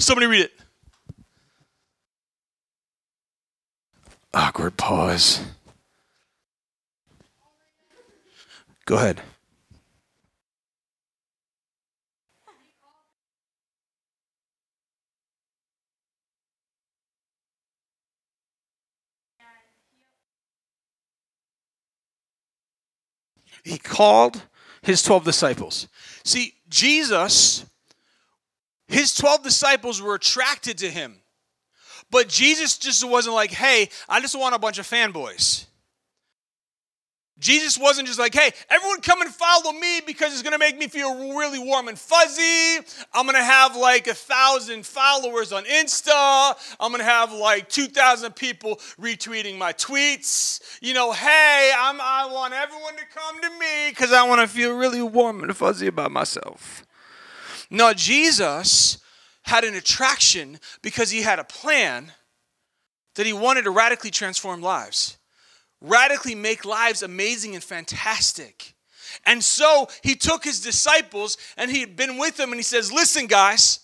Somebody 0.00 0.26
read 0.26 0.42
it. 0.42 0.52
Awkward 4.34 4.76
pause. 4.76 5.40
Go 8.86 8.96
ahead. 8.96 9.20
he 23.64 23.78
called 23.78 24.42
his 24.82 25.02
12 25.02 25.24
disciples. 25.24 25.88
See, 26.24 26.54
Jesus, 26.68 27.64
his 28.90 29.14
12 29.14 29.42
disciples 29.42 30.02
were 30.02 30.14
attracted 30.14 30.78
to 30.78 30.90
him. 30.90 31.16
But 32.10 32.28
Jesus 32.28 32.76
just 32.76 33.04
wasn't 33.08 33.34
like, 33.36 33.52
hey, 33.52 33.88
I 34.08 34.20
just 34.20 34.38
want 34.38 34.54
a 34.54 34.58
bunch 34.58 34.78
of 34.78 34.86
fanboys. 34.86 35.66
Jesus 37.40 37.78
wasn't 37.78 38.06
just 38.06 38.18
like, 38.18 38.34
hey, 38.34 38.50
everyone 38.68 39.00
come 39.00 39.22
and 39.22 39.30
follow 39.30 39.72
me 39.72 40.02
because 40.06 40.32
it's 40.32 40.42
gonna 40.42 40.58
make 40.58 40.76
me 40.76 40.88
feel 40.88 41.34
really 41.38 41.58
warm 41.58 41.88
and 41.88 41.98
fuzzy. 41.98 42.84
I'm 43.14 43.24
gonna 43.24 43.42
have 43.42 43.74
like 43.76 44.06
a 44.08 44.14
thousand 44.14 44.84
followers 44.84 45.50
on 45.50 45.64
Insta. 45.64 46.54
I'm 46.78 46.92
gonna 46.92 47.04
have 47.04 47.32
like 47.32 47.70
2,000 47.70 48.36
people 48.36 48.76
retweeting 49.00 49.56
my 49.56 49.72
tweets. 49.72 50.60
You 50.82 50.92
know, 50.92 51.12
hey, 51.12 51.72
I'm, 51.76 51.98
I 52.00 52.28
want 52.30 52.52
everyone 52.52 52.94
to 52.96 53.04
come 53.14 53.40
to 53.40 53.50
me 53.58 53.88
because 53.88 54.12
I 54.12 54.28
wanna 54.28 54.46
feel 54.46 54.76
really 54.76 55.00
warm 55.02 55.42
and 55.42 55.56
fuzzy 55.56 55.86
about 55.86 56.12
myself. 56.12 56.84
No, 57.70 57.92
Jesus 57.94 58.98
had 59.42 59.64
an 59.64 59.74
attraction 59.74 60.58
because 60.82 61.10
he 61.10 61.22
had 61.22 61.38
a 61.38 61.44
plan 61.44 62.12
that 63.14 63.26
he 63.26 63.32
wanted 63.32 63.62
to 63.62 63.70
radically 63.70 64.10
transform 64.10 64.60
lives 64.60 65.16
radically 65.80 66.34
make 66.34 66.64
lives 66.64 67.02
amazing 67.02 67.54
and 67.54 67.64
fantastic. 67.64 68.74
And 69.24 69.42
so 69.42 69.88
he 70.02 70.14
took 70.14 70.44
his 70.44 70.60
disciples 70.60 71.36
and 71.56 71.70
he 71.70 71.80
had 71.80 71.96
been 71.96 72.18
with 72.18 72.36
them 72.36 72.50
and 72.50 72.58
he 72.58 72.62
says, 72.62 72.92
Listen, 72.92 73.26
guys, 73.26 73.80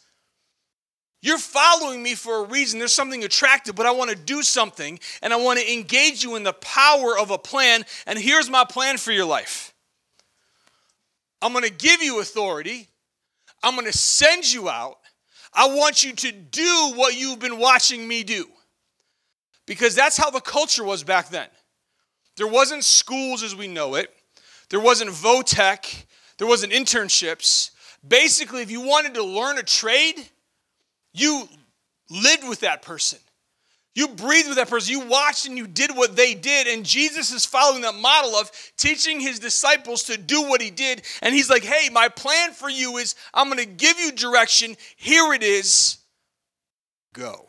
you're 1.22 1.38
following 1.38 2.02
me 2.02 2.14
for 2.14 2.44
a 2.44 2.48
reason. 2.48 2.78
There's 2.78 2.92
something 2.92 3.24
attractive, 3.24 3.74
but 3.74 3.86
I 3.86 3.90
want 3.90 4.10
to 4.10 4.16
do 4.16 4.42
something 4.42 5.00
and 5.22 5.32
I 5.32 5.36
want 5.36 5.58
to 5.58 5.72
engage 5.72 6.22
you 6.22 6.36
in 6.36 6.44
the 6.44 6.52
power 6.52 7.18
of 7.18 7.30
a 7.30 7.38
plan. 7.38 7.84
And 8.06 8.18
here's 8.18 8.48
my 8.48 8.64
plan 8.64 8.98
for 8.98 9.12
your 9.12 9.26
life 9.26 9.74
I'm 11.42 11.52
going 11.52 11.64
to 11.64 11.70
give 11.70 12.02
you 12.02 12.20
authority, 12.20 12.88
I'm 13.62 13.74
going 13.74 13.86
to 13.86 13.96
send 13.96 14.52
you 14.52 14.68
out. 14.68 14.98
I 15.52 15.68
want 15.68 16.04
you 16.04 16.12
to 16.12 16.32
do 16.32 16.92
what 16.94 17.18
you've 17.18 17.38
been 17.38 17.58
watching 17.58 18.06
me 18.06 18.22
do. 18.22 18.46
Because 19.66 19.94
that's 19.94 20.16
how 20.16 20.30
the 20.30 20.40
culture 20.40 20.84
was 20.84 21.02
back 21.02 21.30
then. 21.30 21.48
There 22.36 22.46
wasn't 22.46 22.84
schools 22.84 23.42
as 23.42 23.56
we 23.56 23.66
know 23.66 23.94
it. 23.94 24.14
There 24.68 24.80
wasn't 24.80 25.10
Vo-Tech. 25.10 26.06
There 26.38 26.46
wasn't 26.46 26.72
internships. 26.72 27.70
Basically, 28.06 28.62
if 28.62 28.70
you 28.70 28.82
wanted 28.82 29.14
to 29.14 29.24
learn 29.24 29.58
a 29.58 29.62
trade, 29.62 30.14
you 31.12 31.48
lived 32.10 32.46
with 32.46 32.60
that 32.60 32.82
person. 32.82 33.18
You 33.96 34.08
breathed 34.08 34.48
with 34.48 34.58
that 34.58 34.68
person. 34.68 34.92
You 34.92 35.06
watched 35.06 35.46
and 35.46 35.56
you 35.56 35.66
did 35.66 35.90
what 35.96 36.16
they 36.16 36.34
did. 36.34 36.66
And 36.66 36.84
Jesus 36.84 37.32
is 37.32 37.46
following 37.46 37.80
that 37.80 37.94
model 37.94 38.36
of 38.36 38.52
teaching 38.76 39.20
his 39.20 39.38
disciples 39.38 40.02
to 40.04 40.18
do 40.18 40.42
what 40.42 40.60
he 40.60 40.70
did. 40.70 41.00
And 41.22 41.34
he's 41.34 41.48
like, 41.48 41.64
hey, 41.64 41.88
my 41.88 42.10
plan 42.10 42.52
for 42.52 42.68
you 42.68 42.98
is 42.98 43.14
I'm 43.32 43.46
going 43.46 43.58
to 43.58 43.64
give 43.64 43.98
you 43.98 44.12
direction. 44.12 44.76
Here 44.96 45.32
it 45.32 45.42
is. 45.42 45.96
Go. 47.14 47.46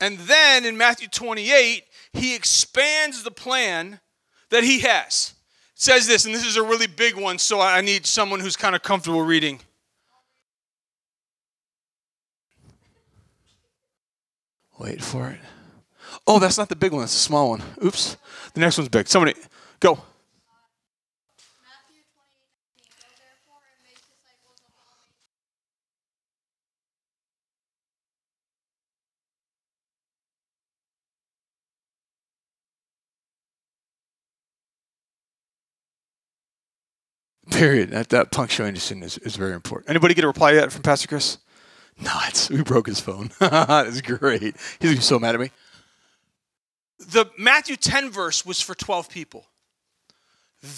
And 0.00 0.18
then 0.20 0.64
in 0.64 0.78
Matthew 0.78 1.06
28, 1.06 1.84
he 2.14 2.34
expands 2.34 3.22
the 3.22 3.30
plan 3.30 4.00
that 4.48 4.64
he 4.64 4.80
has. 4.80 5.34
It 5.74 5.82
says 5.82 6.06
this, 6.06 6.24
and 6.24 6.34
this 6.34 6.46
is 6.46 6.56
a 6.56 6.62
really 6.62 6.86
big 6.86 7.14
one, 7.14 7.38
so 7.38 7.60
I 7.60 7.82
need 7.82 8.06
someone 8.06 8.40
who's 8.40 8.56
kind 8.56 8.74
of 8.74 8.82
comfortable 8.82 9.22
reading. 9.22 9.60
Wait 14.82 15.00
for 15.00 15.28
it. 15.28 15.38
Oh, 16.26 16.40
that's 16.40 16.58
not 16.58 16.68
the 16.68 16.74
big 16.74 16.90
one, 16.90 17.02
that's 17.02 17.12
the 17.12 17.20
small 17.20 17.50
one. 17.50 17.62
Oops. 17.84 18.16
The 18.54 18.60
next 18.60 18.78
one's 18.78 18.88
big. 18.88 19.06
Somebody, 19.06 19.34
go. 19.78 20.00
Period. 37.52 37.90
That, 37.90 38.08
that 38.08 38.32
punctuation 38.32 39.04
is, 39.04 39.18
is 39.18 39.36
very 39.36 39.52
important. 39.52 39.90
Anybody 39.90 40.14
get 40.14 40.24
a 40.24 40.26
reply 40.26 40.54
yet 40.54 40.72
from 40.72 40.82
Pastor 40.82 41.06
Chris? 41.06 41.38
Nuts. 42.00 42.50
We 42.50 42.62
broke 42.62 42.86
his 42.86 43.00
phone. 43.00 43.30
That's 43.38 44.00
great. 44.00 44.42
He's 44.42 44.54
to 44.80 44.94
be 44.94 44.96
so 45.00 45.18
mad 45.18 45.34
at 45.34 45.40
me. 45.40 45.50
The 46.98 47.26
Matthew 47.36 47.76
10 47.76 48.10
verse 48.10 48.46
was 48.46 48.60
for 48.60 48.74
12 48.74 49.08
people. 49.08 49.46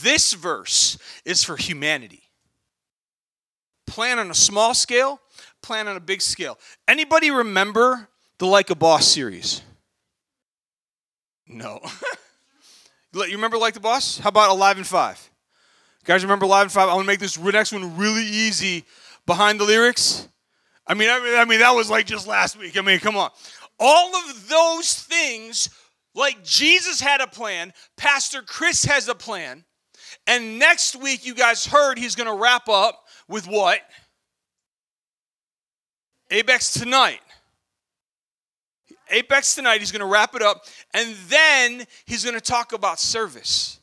This 0.03 0.33
verse 0.33 0.99
is 1.25 1.45
for 1.45 1.57
humanity. 1.57 2.23
Plan 3.87 4.19
on 4.19 4.31
a 4.31 4.35
small 4.35 4.73
scale, 4.73 5.21
plan 5.61 5.89
on 5.89 5.97
a 5.97 6.01
big 6.01 6.23
scale. 6.23 6.59
Anybody 6.89 7.31
remember 7.31 8.09
the 8.39 8.47
Like 8.47 8.71
a 8.71 8.75
Boss 8.75 9.07
series? 9.07 9.61
No. 11.47 11.81
you 13.13 13.23
remember 13.33 13.59
like 13.59 13.75
the 13.75 13.81
boss? 13.81 14.19
How 14.19 14.31
about 14.31 14.51
Alive 14.51 14.79
in 14.79 14.85
Five? 14.85 15.31
Guys, 16.05 16.23
remember 16.23 16.47
Alive 16.47 16.65
in 16.65 16.71
Five? 16.71 16.89
I 16.89 16.95
want 16.95 17.05
to 17.05 17.07
make 17.07 17.21
this 17.21 17.39
next 17.39 17.73
one 17.73 17.97
really 17.97 18.25
easy 18.25 18.85
behind 19.27 19.61
the 19.61 19.65
lyrics. 19.65 20.29
I 20.87 20.95
mean, 20.95 21.09
I 21.11 21.19
mean, 21.21 21.39
I 21.39 21.45
mean, 21.45 21.61
that 21.61 21.75
was 21.75 21.91
like 21.91 22.07
just 22.07 22.27
last 22.27 22.59
week. 22.59 22.77
I 22.77 22.83
mean, 22.83 22.99
come 22.99 23.17
on. 23.17 23.31
All 23.79 24.15
of 24.15 24.49
those 24.49 24.95
things, 24.95 25.71
like 26.15 26.45
Jesus 26.45 27.01
had 27.01 27.21
a 27.21 27.27
plan, 27.27 27.73
Pastor 27.97 28.43
Chris 28.43 28.85
has 28.85 29.09
a 29.09 29.15
plan, 29.15 29.65
and 30.27 30.59
next 30.59 30.97
week 30.97 31.27
you 31.27 31.35
guys 31.35 31.67
heard 31.67 31.99
he's 31.99 32.15
going 32.15 32.29
to 32.29 32.41
wrap 32.41 32.69
up 32.69 33.05
with 33.29 33.47
what? 33.47 33.81
Apex 36.31 36.73
tonight. 36.73 37.21
Apex 39.11 39.55
tonight, 39.55 39.81
he's 39.81 39.93
going 39.93 40.01
to 40.01 40.07
wrap 40.07 40.35
it 40.35 40.43
up, 40.43 40.65
and 40.95 41.15
then 41.29 41.85
he's 42.07 42.25
going 42.25 42.35
to 42.35 42.41
talk 42.41 42.73
about 42.73 42.99
service. 42.99 43.81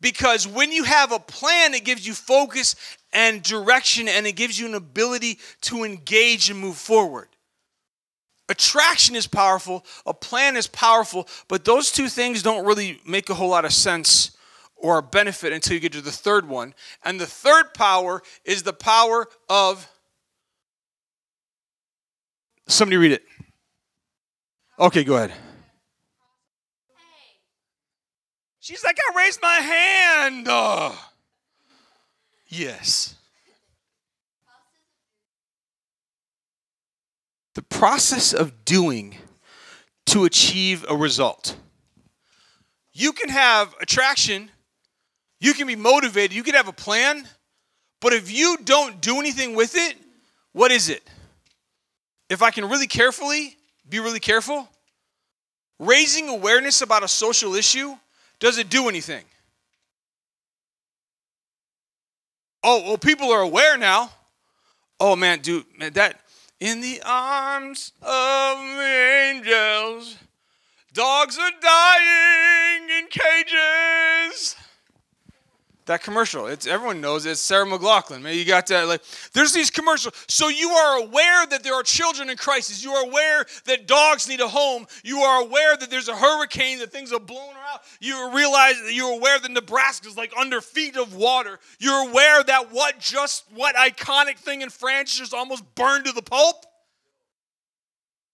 Because 0.00 0.46
when 0.46 0.70
you 0.72 0.84
have 0.84 1.12
a 1.12 1.18
plan, 1.18 1.74
it 1.74 1.84
gives 1.84 2.06
you 2.06 2.14
focus 2.14 2.76
and 3.12 3.42
direction, 3.42 4.06
and 4.06 4.26
it 4.26 4.32
gives 4.32 4.58
you 4.58 4.66
an 4.66 4.74
ability 4.74 5.38
to 5.62 5.84
engage 5.84 6.50
and 6.50 6.58
move 6.58 6.76
forward. 6.76 7.28
Attraction 8.48 9.14
is 9.14 9.26
powerful, 9.26 9.84
a 10.06 10.14
plan 10.14 10.56
is 10.56 10.66
powerful, 10.66 11.28
but 11.48 11.64
those 11.64 11.90
two 11.90 12.08
things 12.08 12.42
don't 12.42 12.64
really 12.64 13.00
make 13.06 13.28
a 13.28 13.34
whole 13.34 13.50
lot 13.50 13.64
of 13.64 13.72
sense 13.72 14.30
or 14.74 15.02
benefit 15.02 15.52
until 15.52 15.74
you 15.74 15.80
get 15.80 15.92
to 15.92 16.00
the 16.00 16.12
third 16.12 16.48
one. 16.48 16.74
And 17.04 17.20
the 17.20 17.26
third 17.26 17.74
power 17.74 18.22
is 18.44 18.62
the 18.62 18.72
power 18.72 19.26
of. 19.48 19.90
Somebody 22.68 22.96
read 22.96 23.12
it. 23.12 23.24
Okay, 24.78 25.02
go 25.02 25.16
ahead. 25.16 25.32
She's 28.68 28.84
like, 28.84 28.98
I 29.00 29.16
raised 29.16 29.40
my 29.40 29.60
hand. 29.60 30.46
Oh. 30.46 31.10
Yes. 32.48 33.14
The 37.54 37.62
process 37.62 38.34
of 38.34 38.66
doing 38.66 39.16
to 40.04 40.26
achieve 40.26 40.84
a 40.86 40.94
result. 40.94 41.56
You 42.92 43.14
can 43.14 43.30
have 43.30 43.74
attraction, 43.80 44.50
you 45.40 45.54
can 45.54 45.66
be 45.66 45.74
motivated, 45.74 46.36
you 46.36 46.42
can 46.42 46.54
have 46.54 46.68
a 46.68 46.72
plan, 46.72 47.26
but 48.02 48.12
if 48.12 48.30
you 48.30 48.58
don't 48.62 49.00
do 49.00 49.18
anything 49.18 49.56
with 49.56 49.76
it, 49.76 49.96
what 50.52 50.70
is 50.70 50.90
it? 50.90 51.08
If 52.28 52.42
I 52.42 52.50
can 52.50 52.68
really 52.68 52.86
carefully 52.86 53.56
be 53.88 53.98
really 53.98 54.20
careful, 54.20 54.68
raising 55.78 56.28
awareness 56.28 56.82
about 56.82 57.02
a 57.02 57.08
social 57.08 57.54
issue 57.54 57.96
does 58.40 58.58
it 58.58 58.70
do 58.70 58.88
anything? 58.88 59.24
Oh, 62.62 62.82
well, 62.82 62.98
people 62.98 63.30
are 63.32 63.40
aware 63.40 63.78
now. 63.78 64.10
Oh 65.00 65.14
man, 65.14 65.40
dude, 65.40 65.64
man, 65.78 65.92
that 65.92 66.20
in 66.60 66.80
the 66.80 67.00
arms 67.04 67.92
of 68.02 68.58
angels, 68.58 70.16
dogs 70.92 71.38
are 71.38 71.52
dying 71.60 72.90
in 72.98 73.06
cages. 73.08 73.77
That 75.88 76.02
commercial, 76.02 76.48
it's 76.48 76.66
everyone 76.66 77.00
knows 77.00 77.24
it. 77.24 77.30
it's 77.30 77.40
Sarah 77.40 77.64
McLachlan. 77.64 78.20
Man, 78.20 78.36
you 78.36 78.44
got 78.44 78.66
that. 78.66 78.86
Like, 78.86 79.00
there's 79.32 79.54
these 79.54 79.70
commercials. 79.70 80.12
So 80.28 80.48
you 80.48 80.68
are 80.68 80.98
aware 80.98 81.46
that 81.46 81.62
there 81.62 81.72
are 81.72 81.82
children 81.82 82.28
in 82.28 82.36
crisis. 82.36 82.84
You 82.84 82.92
are 82.92 83.06
aware 83.06 83.46
that 83.64 83.86
dogs 83.86 84.28
need 84.28 84.40
a 84.40 84.48
home. 84.48 84.86
You 85.02 85.20
are 85.20 85.42
aware 85.42 85.78
that 85.78 85.88
there's 85.88 86.08
a 86.08 86.14
hurricane, 86.14 86.80
that 86.80 86.92
things 86.92 87.10
are 87.10 87.18
blown 87.18 87.54
around. 87.54 87.80
You 88.00 88.30
realize 88.34 88.74
that 88.84 88.92
you're 88.92 89.14
aware 89.14 89.38
that 89.38 89.50
Nebraska's 89.50 90.14
like 90.14 90.30
under 90.38 90.60
feet 90.60 90.98
of 90.98 91.14
water. 91.14 91.58
You're 91.78 92.10
aware 92.10 92.44
that 92.44 92.70
what 92.70 93.00
just 93.00 93.46
what 93.54 93.74
iconic 93.74 94.36
thing 94.36 94.60
in 94.60 94.68
France 94.68 95.16
just 95.16 95.32
almost 95.32 95.64
burned 95.74 96.04
to 96.04 96.12
the 96.12 96.20
pulp. 96.20 96.66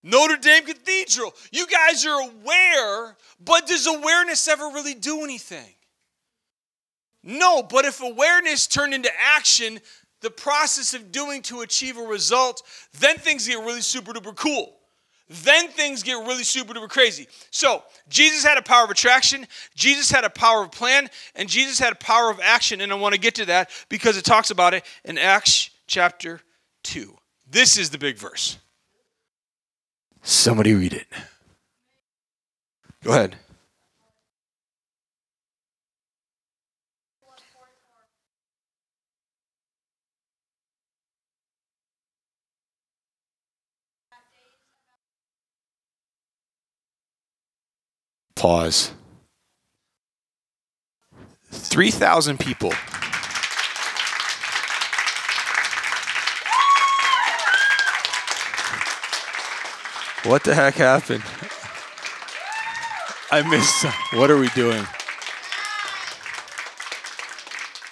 Notre 0.02 0.38
Dame 0.38 0.64
Cathedral. 0.64 1.33
You 1.52 1.68
guys 1.68 2.05
are 2.05 2.20
aware, 2.20 3.16
but 3.38 3.68
does 3.68 3.87
awareness 3.87 4.48
ever 4.48 4.64
really 4.64 4.94
do 4.94 5.22
anything? 5.22 5.73
No, 7.24 7.62
but 7.62 7.87
if 7.87 8.02
awareness 8.02 8.66
turned 8.66 8.92
into 8.92 9.10
action, 9.18 9.80
the 10.20 10.30
process 10.30 10.92
of 10.94 11.10
doing 11.10 11.42
to 11.42 11.62
achieve 11.62 11.96
a 11.96 12.02
result, 12.02 12.62
then 13.00 13.16
things 13.16 13.48
get 13.48 13.58
really 13.58 13.80
super 13.80 14.12
duper 14.12 14.37
cool. 14.37 14.76
Then 15.28 15.68
things 15.68 16.02
get 16.02 16.14
really 16.14 16.44
super 16.44 16.74
duper 16.74 16.88
crazy. 16.88 17.26
So, 17.50 17.82
Jesus 18.08 18.44
had 18.44 18.58
a 18.58 18.62
power 18.62 18.84
of 18.84 18.90
attraction, 18.90 19.46
Jesus 19.74 20.10
had 20.10 20.24
a 20.24 20.30
power 20.30 20.62
of 20.62 20.70
plan, 20.70 21.08
and 21.34 21.48
Jesus 21.48 21.78
had 21.78 21.92
a 21.92 21.96
power 21.96 22.30
of 22.30 22.40
action. 22.42 22.82
And 22.82 22.92
I 22.92 22.96
want 22.96 23.14
to 23.14 23.20
get 23.20 23.34
to 23.37 23.46
that 23.46 23.70
because 23.88 24.18
it 24.18 24.24
talks 24.24 24.50
about 24.50 24.74
it 24.74 24.84
in 25.04 25.16
Acts 25.16 25.70
chapter 25.87 26.40
2. 26.82 27.16
This 27.50 27.78
is 27.78 27.88
the 27.88 27.98
big 27.98 28.16
verse. 28.16 28.58
Somebody 30.22 30.74
read 30.74 30.92
it. 30.92 31.06
Go 33.02 33.12
ahead. 33.12 33.37
Pause. 48.37 48.92
3,000 51.51 52.38
people. 52.38 52.73
What 60.25 60.42
the 60.42 60.55
heck 60.55 60.75
happened? 60.75 61.23
I 63.31 63.42
missed. 63.49 63.85
What 64.14 64.31
are 64.31 64.38
we 64.38 64.49
doing? 64.51 64.87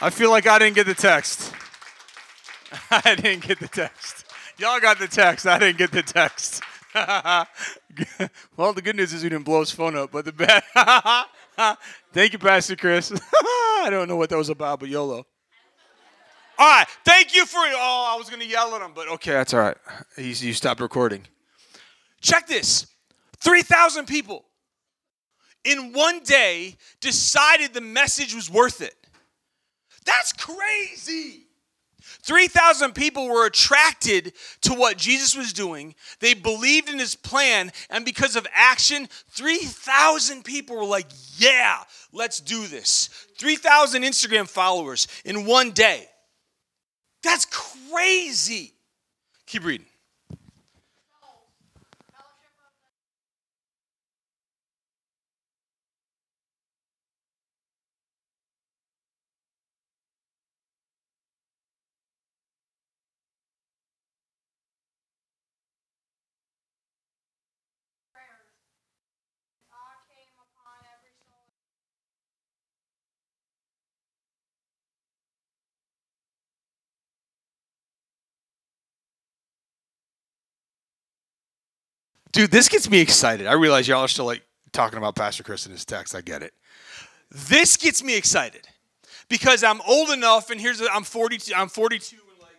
I 0.01 0.11
feel 0.11 0.31
like 0.31 0.47
I 0.47 0.59
didn't 0.59 0.75
get 0.75 0.87
the 0.87 0.95
text. 0.95 1.53
I 2.91 3.15
didn't 3.15 3.47
get 3.47 3.61
the 3.61 3.69
text. 3.69 4.25
Y'all 4.59 4.81
got 4.81 4.99
the 4.99 5.09
text. 5.09 5.47
I 5.47 5.59
didn't 5.59 5.79
get 5.79 5.93
the 5.93 6.03
text. 6.03 6.63
well, 8.57 8.73
the 8.73 8.83
good 8.83 8.97
news 8.97 9.13
is 9.13 9.23
he 9.23 9.29
didn't 9.29 9.45
blow 9.45 9.61
his 9.61 9.71
phone 9.71 9.97
up, 9.97 10.11
but 10.13 10.25
the 10.25 10.33
bad. 10.33 10.63
Thank 12.13 12.33
you, 12.33 12.39
Pastor 12.39 12.77
Chris. 12.77 13.13
I 13.43 13.89
don't 13.91 14.09
know 14.09 14.17
what 14.17 14.31
that 14.31 14.39
was 14.39 14.49
about, 14.49 14.81
but 14.81 14.89
YOLO. 14.89 15.27
All 16.59 16.69
right, 16.69 16.87
thank 17.05 17.35
you 17.35 17.45
for. 17.47 17.59
Oh, 17.59 18.13
I 18.15 18.17
was 18.17 18.31
gonna 18.31 18.45
yell 18.45 18.75
at 18.77 18.83
him, 18.83 18.93
but 18.95 19.09
okay, 19.09 19.33
that's 19.33 19.53
all 19.53 19.61
right. 19.61 19.77
You, 20.17 20.27
you 20.27 20.53
stopped 20.53 20.81
recording. 20.81 21.27
Check 22.21 22.47
this: 22.47 22.87
three 23.41 23.63
thousand 23.63 24.07
people 24.07 24.45
in 25.65 25.93
one 25.93 26.21
day 26.21 26.77
decided 27.01 27.73
the 27.75 27.81
message 27.81 28.35
was 28.35 28.51
worth 28.51 28.81
it. 28.81 28.95
That's 30.05 30.33
crazy. 30.33 31.42
3,000 32.22 32.94
people 32.94 33.29
were 33.29 33.46
attracted 33.46 34.33
to 34.62 34.75
what 34.75 34.98
Jesus 34.98 35.37
was 35.37 35.53
doing. 35.53 35.94
They 36.20 36.35
believed 36.35 36.88
in 36.88 36.98
his 36.98 37.14
plan, 37.14 37.72
and 37.90 38.05
because 38.05 38.37
of 38.37 38.46
action, 38.55 39.09
3,000 39.31 40.44
people 40.44 40.77
were 40.77 40.85
like, 40.85 41.07
Yeah, 41.37 41.79
let's 42.12 42.40
do 42.40 42.66
this. 42.66 43.09
3,000 43.38 44.03
Instagram 44.03 44.48
followers 44.48 45.09
in 45.25 45.46
one 45.46 45.70
day. 45.70 46.09
That's 47.22 47.46
crazy. 47.46 48.75
Keep 49.46 49.64
reading. 49.64 49.87
Dude, 82.33 82.51
this 82.51 82.68
gets 82.68 82.88
me 82.88 83.01
excited. 83.01 83.47
I 83.47 83.53
realize 83.53 83.87
y'all 83.87 84.01
are 84.01 84.09
still 84.09 84.25
like 84.25 84.42
talking 84.73 84.99
about 84.99 85.14
Pastor 85.14 85.42
Chris 85.42 85.66
and 85.66 85.73
his 85.73 85.85
text. 85.85 86.14
I 86.14 86.23
get 86.23 86.42
it. 86.42 86.55
This 87.31 87.77
gets 87.77 88.03
me 88.03 88.16
excited 88.16 88.68
because 89.29 89.62
I'm 89.62 89.81
old 89.83 90.11
enough, 90.11 90.51
and 90.51 90.61
here's 90.61 90.83
I'm 90.92 91.05
42. 91.05 91.53
I'm 91.55 91.68
42 91.68 92.16
in 92.16 92.40
like 92.40 92.51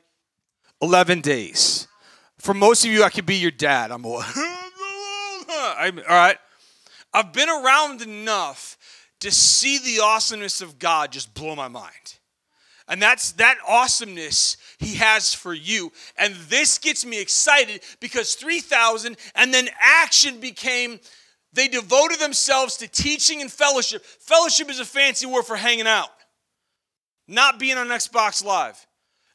11 0.81 1.21
days. 1.21 1.87
For 2.37 2.53
most 2.53 2.85
of 2.85 2.91
you, 2.91 3.03
I 3.03 3.09
could 3.09 3.25
be 3.25 3.35
your 3.35 3.51
dad. 3.51 3.91
I'm 3.91 4.05
old. 4.05 4.23
I'm 5.49 5.99
all 5.99 6.15
right. 6.15 6.37
I've 7.13 7.33
been 7.33 7.49
around 7.49 8.01
enough 8.01 8.77
to 9.19 9.31
see 9.31 9.77
the 9.77 10.03
awesomeness 10.03 10.61
of 10.61 10.79
God 10.79 11.11
just 11.11 11.33
blow 11.33 11.55
my 11.55 11.67
mind. 11.67 12.17
And 12.87 13.01
that's 13.01 13.33
that 13.33 13.57
awesomeness 13.67 14.57
he 14.77 14.95
has 14.95 15.33
for 15.33 15.53
you. 15.53 15.91
And 16.17 16.35
this 16.49 16.77
gets 16.77 17.05
me 17.05 17.21
excited 17.21 17.81
because 17.99 18.35
3,000 18.35 19.17
and 19.35 19.53
then 19.53 19.69
action 19.79 20.39
became 20.39 20.99
they 21.53 21.67
devoted 21.67 22.19
themselves 22.19 22.77
to 22.77 22.87
teaching 22.87 23.41
and 23.41 23.51
fellowship. 23.51 24.03
Fellowship 24.03 24.69
is 24.69 24.79
a 24.79 24.85
fancy 24.85 25.27
word 25.27 25.43
for 25.43 25.55
hanging 25.55 25.87
out, 25.87 26.09
not 27.27 27.59
being 27.59 27.77
on 27.77 27.87
Xbox 27.87 28.43
Live. 28.43 28.85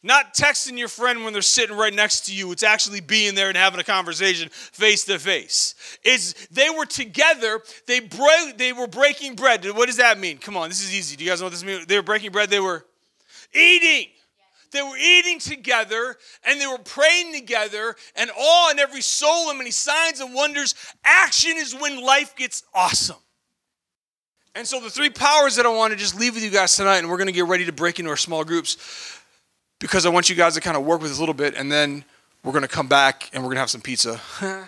Not 0.00 0.32
texting 0.32 0.78
your 0.78 0.86
friend 0.86 1.24
when 1.24 1.32
they're 1.32 1.42
sitting 1.42 1.76
right 1.76 1.92
next 1.92 2.26
to 2.26 2.34
you. 2.34 2.52
It's 2.52 2.62
actually 2.62 3.00
being 3.00 3.34
there 3.34 3.48
and 3.48 3.56
having 3.56 3.80
a 3.80 3.84
conversation 3.84 4.48
face 4.48 5.04
to 5.06 5.18
face. 5.18 5.74
Is 6.04 6.34
they 6.52 6.70
were 6.70 6.86
together. 6.86 7.60
They 7.88 7.98
break. 7.98 8.56
They 8.58 8.72
were 8.72 8.86
breaking 8.86 9.34
bread. 9.34 9.64
What 9.64 9.86
does 9.86 9.96
that 9.96 10.16
mean? 10.20 10.38
Come 10.38 10.56
on, 10.56 10.68
this 10.68 10.84
is 10.84 10.94
easy. 10.94 11.16
Do 11.16 11.24
you 11.24 11.30
guys 11.30 11.40
know 11.40 11.46
what 11.46 11.50
this 11.50 11.64
means? 11.64 11.86
They 11.86 11.96
were 11.96 12.04
breaking 12.04 12.30
bread. 12.30 12.48
They 12.48 12.60
were 12.60 12.86
eating. 13.54 14.08
They 14.70 14.82
were 14.82 14.96
eating 14.98 15.38
together 15.38 16.16
and 16.44 16.60
they 16.60 16.66
were 16.66 16.78
praying 16.78 17.32
together, 17.32 17.96
and 18.16 18.30
all 18.38 18.70
and 18.70 18.78
every 18.78 19.00
soul 19.00 19.48
and 19.48 19.58
many 19.58 19.70
signs 19.70 20.20
and 20.20 20.34
wonders. 20.34 20.74
Action 21.04 21.52
is 21.56 21.74
when 21.74 22.02
life 22.04 22.36
gets 22.36 22.62
awesome. 22.74 23.16
And 24.54 24.66
so, 24.66 24.80
the 24.80 24.90
three 24.90 25.10
powers 25.10 25.56
that 25.56 25.66
I 25.66 25.68
want 25.68 25.92
to 25.92 25.98
just 25.98 26.18
leave 26.18 26.34
with 26.34 26.42
you 26.42 26.50
guys 26.50 26.74
tonight, 26.74 26.98
and 26.98 27.08
we're 27.08 27.16
going 27.16 27.28
to 27.28 27.32
get 27.32 27.46
ready 27.46 27.64
to 27.66 27.72
break 27.72 27.98
into 27.98 28.10
our 28.10 28.16
small 28.16 28.44
groups 28.44 29.20
because 29.78 30.04
I 30.04 30.08
want 30.08 30.28
you 30.28 30.34
guys 30.34 30.54
to 30.54 30.60
kind 30.60 30.76
of 30.76 30.84
work 30.84 31.00
with 31.00 31.10
this 31.10 31.18
a 31.18 31.22
little 31.22 31.34
bit, 31.34 31.54
and 31.54 31.70
then 31.70 32.04
we're 32.42 32.52
going 32.52 32.62
to 32.62 32.68
come 32.68 32.88
back 32.88 33.30
and 33.32 33.42
we're 33.42 33.48
going 33.48 33.56
to 33.56 33.60
have 33.60 33.70
some 33.70 33.80
pizza. 33.80 34.20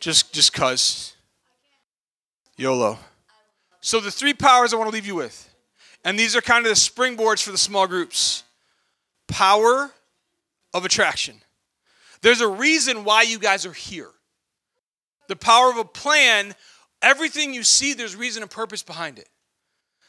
just, 0.00 0.32
just 0.32 0.52
cause. 0.52 1.14
YOLO. 2.56 2.98
So, 3.80 4.00
the 4.00 4.10
three 4.10 4.34
powers 4.34 4.72
I 4.72 4.76
want 4.76 4.88
to 4.88 4.94
leave 4.94 5.06
you 5.06 5.14
with, 5.14 5.47
and 6.04 6.18
these 6.18 6.36
are 6.36 6.40
kind 6.40 6.64
of 6.64 6.70
the 6.70 6.76
springboards 6.76 7.42
for 7.42 7.50
the 7.50 7.58
small 7.58 7.86
groups 7.86 8.44
power 9.26 9.90
of 10.72 10.84
attraction. 10.84 11.40
There's 12.22 12.40
a 12.40 12.48
reason 12.48 13.04
why 13.04 13.22
you 13.22 13.38
guys 13.38 13.66
are 13.66 13.72
here. 13.72 14.10
The 15.28 15.36
power 15.36 15.70
of 15.70 15.76
a 15.76 15.84
plan, 15.84 16.54
everything 17.02 17.52
you 17.52 17.62
see, 17.62 17.92
there's 17.92 18.16
reason 18.16 18.42
and 18.42 18.50
purpose 18.50 18.82
behind 18.82 19.18
it. 19.18 19.28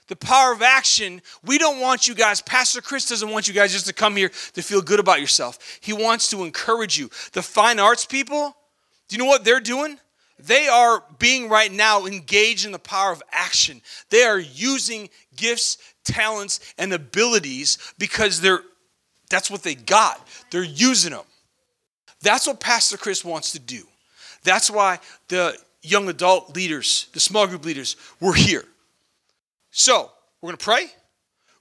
The 0.08 0.16
power 0.16 0.52
of 0.52 0.64
action, 0.64 1.22
we 1.46 1.60
don't 1.60 1.80
want 1.80 2.08
you 2.08 2.16
guys, 2.16 2.42
Pastor 2.42 2.82
Chris 2.82 3.08
doesn't 3.08 3.30
want 3.30 3.48
you 3.48 3.54
guys 3.54 3.72
just 3.72 3.86
to 3.86 3.94
come 3.94 4.16
here 4.16 4.32
to 4.54 4.62
feel 4.64 4.82
good 4.82 5.00
about 5.00 5.22
yourself. 5.22 5.60
He 5.82 5.94
wants 5.94 6.30
to 6.32 6.44
encourage 6.44 6.98
you. 6.98 7.12
The 7.34 7.44
fine 7.44 7.80
arts 7.80 8.06
people, 8.06 8.56
do 9.08 9.16
you 9.16 9.24
know 9.24 9.30
what 9.30 9.44
they're 9.44 9.60
doing? 9.60 10.00
They 10.40 10.68
are 10.68 11.04
being 11.18 11.50
right 11.50 11.72
now 11.72 12.06
engaged 12.06 12.66
in 12.66 12.72
the 12.72 12.80
power 12.80 13.12
of 13.12 13.22
action. 13.32 13.82
They 14.10 14.24
are 14.24 14.40
using 14.40 15.10
gifts, 15.36 15.78
talents, 16.04 16.60
and 16.78 16.94
abilities 16.94 17.78
because 17.98 18.42
they're 18.42 18.64
that's 19.30 19.52
what 19.52 19.62
they 19.62 19.76
got. 19.76 20.28
They're 20.50 20.64
using 20.64 21.12
them. 21.12 21.26
That's 22.22 22.48
what 22.48 22.60
Pastor 22.60 22.98
Chris 22.98 23.24
wants 23.24 23.52
to 23.52 23.60
do. 23.60 23.84
That's 24.44 24.72
why 24.72 25.00
the 25.28 25.56
young 25.82 26.10
adult 26.10 26.56
leaders, 26.56 27.08
the 27.14 27.20
small 27.20 27.46
group 27.48 27.64
leaders, 27.64 27.96
we're 28.20 28.34
here. 28.34 28.66
So, 29.72 30.12
we're 30.42 30.52
to 30.52 30.58
pray. 30.58 30.88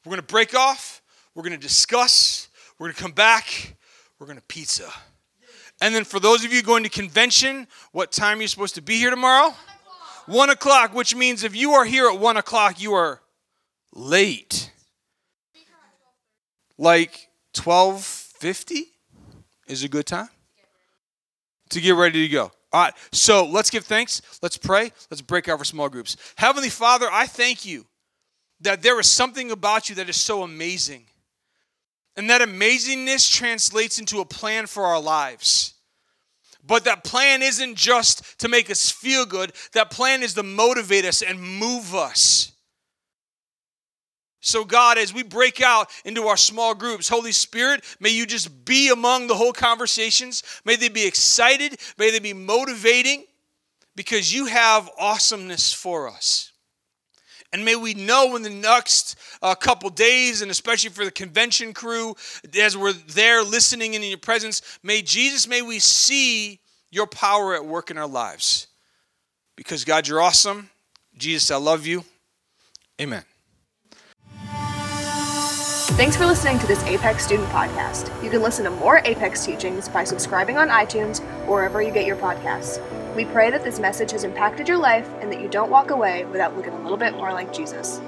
We're 0.04 0.16
to 0.16 0.22
break 0.22 0.54
off. 0.54 1.02
We're 1.34 1.42
to 1.50 1.58
discuss. 1.58 2.48
We're 2.78 2.90
to 2.90 3.00
come 3.00 3.12
back. 3.12 3.76
We're 4.18 4.26
to 4.32 4.40
pizza. 4.42 4.90
And 5.80 5.94
then 5.94 6.04
for 6.04 6.18
those 6.18 6.44
of 6.44 6.52
you 6.52 6.62
going 6.62 6.82
to 6.82 6.88
convention, 6.88 7.68
what 7.92 8.10
time 8.10 8.38
are 8.38 8.42
you 8.42 8.48
supposed 8.48 8.74
to 8.74 8.82
be 8.82 8.98
here 8.98 9.10
tomorrow? 9.10 9.54
One 10.26 10.50
o'clock, 10.50 10.94
which 10.94 11.14
means 11.14 11.44
if 11.44 11.56
you 11.56 11.72
are 11.72 11.84
here 11.84 12.08
at 12.08 12.18
one 12.18 12.36
o'clock, 12.36 12.80
you 12.80 12.94
are 12.94 13.20
late. 13.94 14.72
Like 16.76 17.28
1250 17.54 18.86
is 19.66 19.84
a 19.84 19.88
good 19.88 20.06
time 20.06 20.28
to 21.70 21.80
get 21.80 21.94
ready 21.94 22.26
to 22.26 22.32
go. 22.32 22.52
All 22.72 22.84
right, 22.84 22.94
so 23.12 23.46
let's 23.46 23.70
give 23.70 23.84
thanks. 23.84 24.20
Let's 24.42 24.58
pray. 24.58 24.92
Let's 25.10 25.22
break 25.22 25.48
out 25.48 25.58
our 25.58 25.64
small 25.64 25.88
groups. 25.88 26.16
Heavenly 26.36 26.68
Father, 26.68 27.08
I 27.10 27.26
thank 27.26 27.64
you 27.64 27.86
that 28.60 28.82
there 28.82 28.98
is 29.00 29.08
something 29.08 29.50
about 29.50 29.88
you 29.88 29.94
that 29.96 30.08
is 30.08 30.16
so 30.16 30.42
amazing. 30.42 31.06
And 32.18 32.28
that 32.30 32.40
amazingness 32.40 33.32
translates 33.32 34.00
into 34.00 34.18
a 34.18 34.24
plan 34.24 34.66
for 34.66 34.84
our 34.84 35.00
lives. 35.00 35.74
But 36.66 36.82
that 36.84 37.04
plan 37.04 37.42
isn't 37.42 37.76
just 37.76 38.40
to 38.40 38.48
make 38.48 38.70
us 38.70 38.90
feel 38.90 39.24
good, 39.24 39.52
that 39.72 39.92
plan 39.92 40.24
is 40.24 40.34
to 40.34 40.42
motivate 40.42 41.04
us 41.04 41.22
and 41.22 41.40
move 41.40 41.94
us. 41.94 42.50
So, 44.40 44.64
God, 44.64 44.98
as 44.98 45.14
we 45.14 45.22
break 45.22 45.60
out 45.60 45.90
into 46.04 46.26
our 46.26 46.36
small 46.36 46.74
groups, 46.74 47.08
Holy 47.08 47.30
Spirit, 47.30 47.84
may 48.00 48.10
you 48.10 48.26
just 48.26 48.64
be 48.64 48.88
among 48.88 49.28
the 49.28 49.36
whole 49.36 49.52
conversations. 49.52 50.42
May 50.64 50.74
they 50.74 50.88
be 50.88 51.06
excited. 51.06 51.78
May 51.98 52.10
they 52.10 52.18
be 52.18 52.32
motivating 52.32 53.26
because 53.94 54.34
you 54.34 54.46
have 54.46 54.90
awesomeness 54.98 55.72
for 55.72 56.08
us. 56.08 56.47
And 57.52 57.64
may 57.64 57.76
we 57.76 57.94
know 57.94 58.36
in 58.36 58.42
the 58.42 58.50
next 58.50 59.16
uh, 59.40 59.54
couple 59.54 59.88
days, 59.88 60.42
and 60.42 60.50
especially 60.50 60.90
for 60.90 61.04
the 61.04 61.10
convention 61.10 61.72
crew, 61.72 62.14
as 62.58 62.76
we're 62.76 62.92
there 62.92 63.42
listening 63.42 63.94
in 63.94 64.02
your 64.02 64.18
presence, 64.18 64.60
may 64.82 65.00
Jesus, 65.00 65.48
may 65.48 65.62
we 65.62 65.78
see 65.78 66.60
your 66.90 67.06
power 67.06 67.54
at 67.54 67.64
work 67.64 67.90
in 67.90 67.96
our 67.96 68.06
lives. 68.06 68.66
Because 69.56 69.84
God, 69.84 70.06
you're 70.06 70.20
awesome. 70.20 70.70
Jesus, 71.16 71.50
I 71.50 71.56
love 71.56 71.86
you. 71.86 72.04
Amen. 73.00 73.24
Thanks 75.98 76.16
for 76.16 76.26
listening 76.26 76.60
to 76.60 76.66
this 76.66 76.80
Apex 76.84 77.24
Student 77.24 77.48
Podcast. 77.48 78.22
You 78.22 78.30
can 78.30 78.40
listen 78.40 78.64
to 78.66 78.70
more 78.70 79.00
Apex 79.04 79.44
teachings 79.44 79.88
by 79.88 80.04
subscribing 80.04 80.56
on 80.56 80.68
iTunes 80.68 81.20
or 81.48 81.56
wherever 81.56 81.82
you 81.82 81.90
get 81.90 82.06
your 82.06 82.16
podcasts. 82.16 82.78
We 83.18 83.24
pray 83.24 83.50
that 83.50 83.64
this 83.64 83.80
message 83.80 84.12
has 84.12 84.22
impacted 84.22 84.68
your 84.68 84.78
life 84.78 85.08
and 85.20 85.32
that 85.32 85.40
you 85.40 85.48
don't 85.48 85.72
walk 85.72 85.90
away 85.90 86.24
without 86.26 86.56
looking 86.56 86.72
a 86.72 86.80
little 86.80 86.96
bit 86.96 87.14
more 87.14 87.32
like 87.32 87.52
Jesus. 87.52 88.00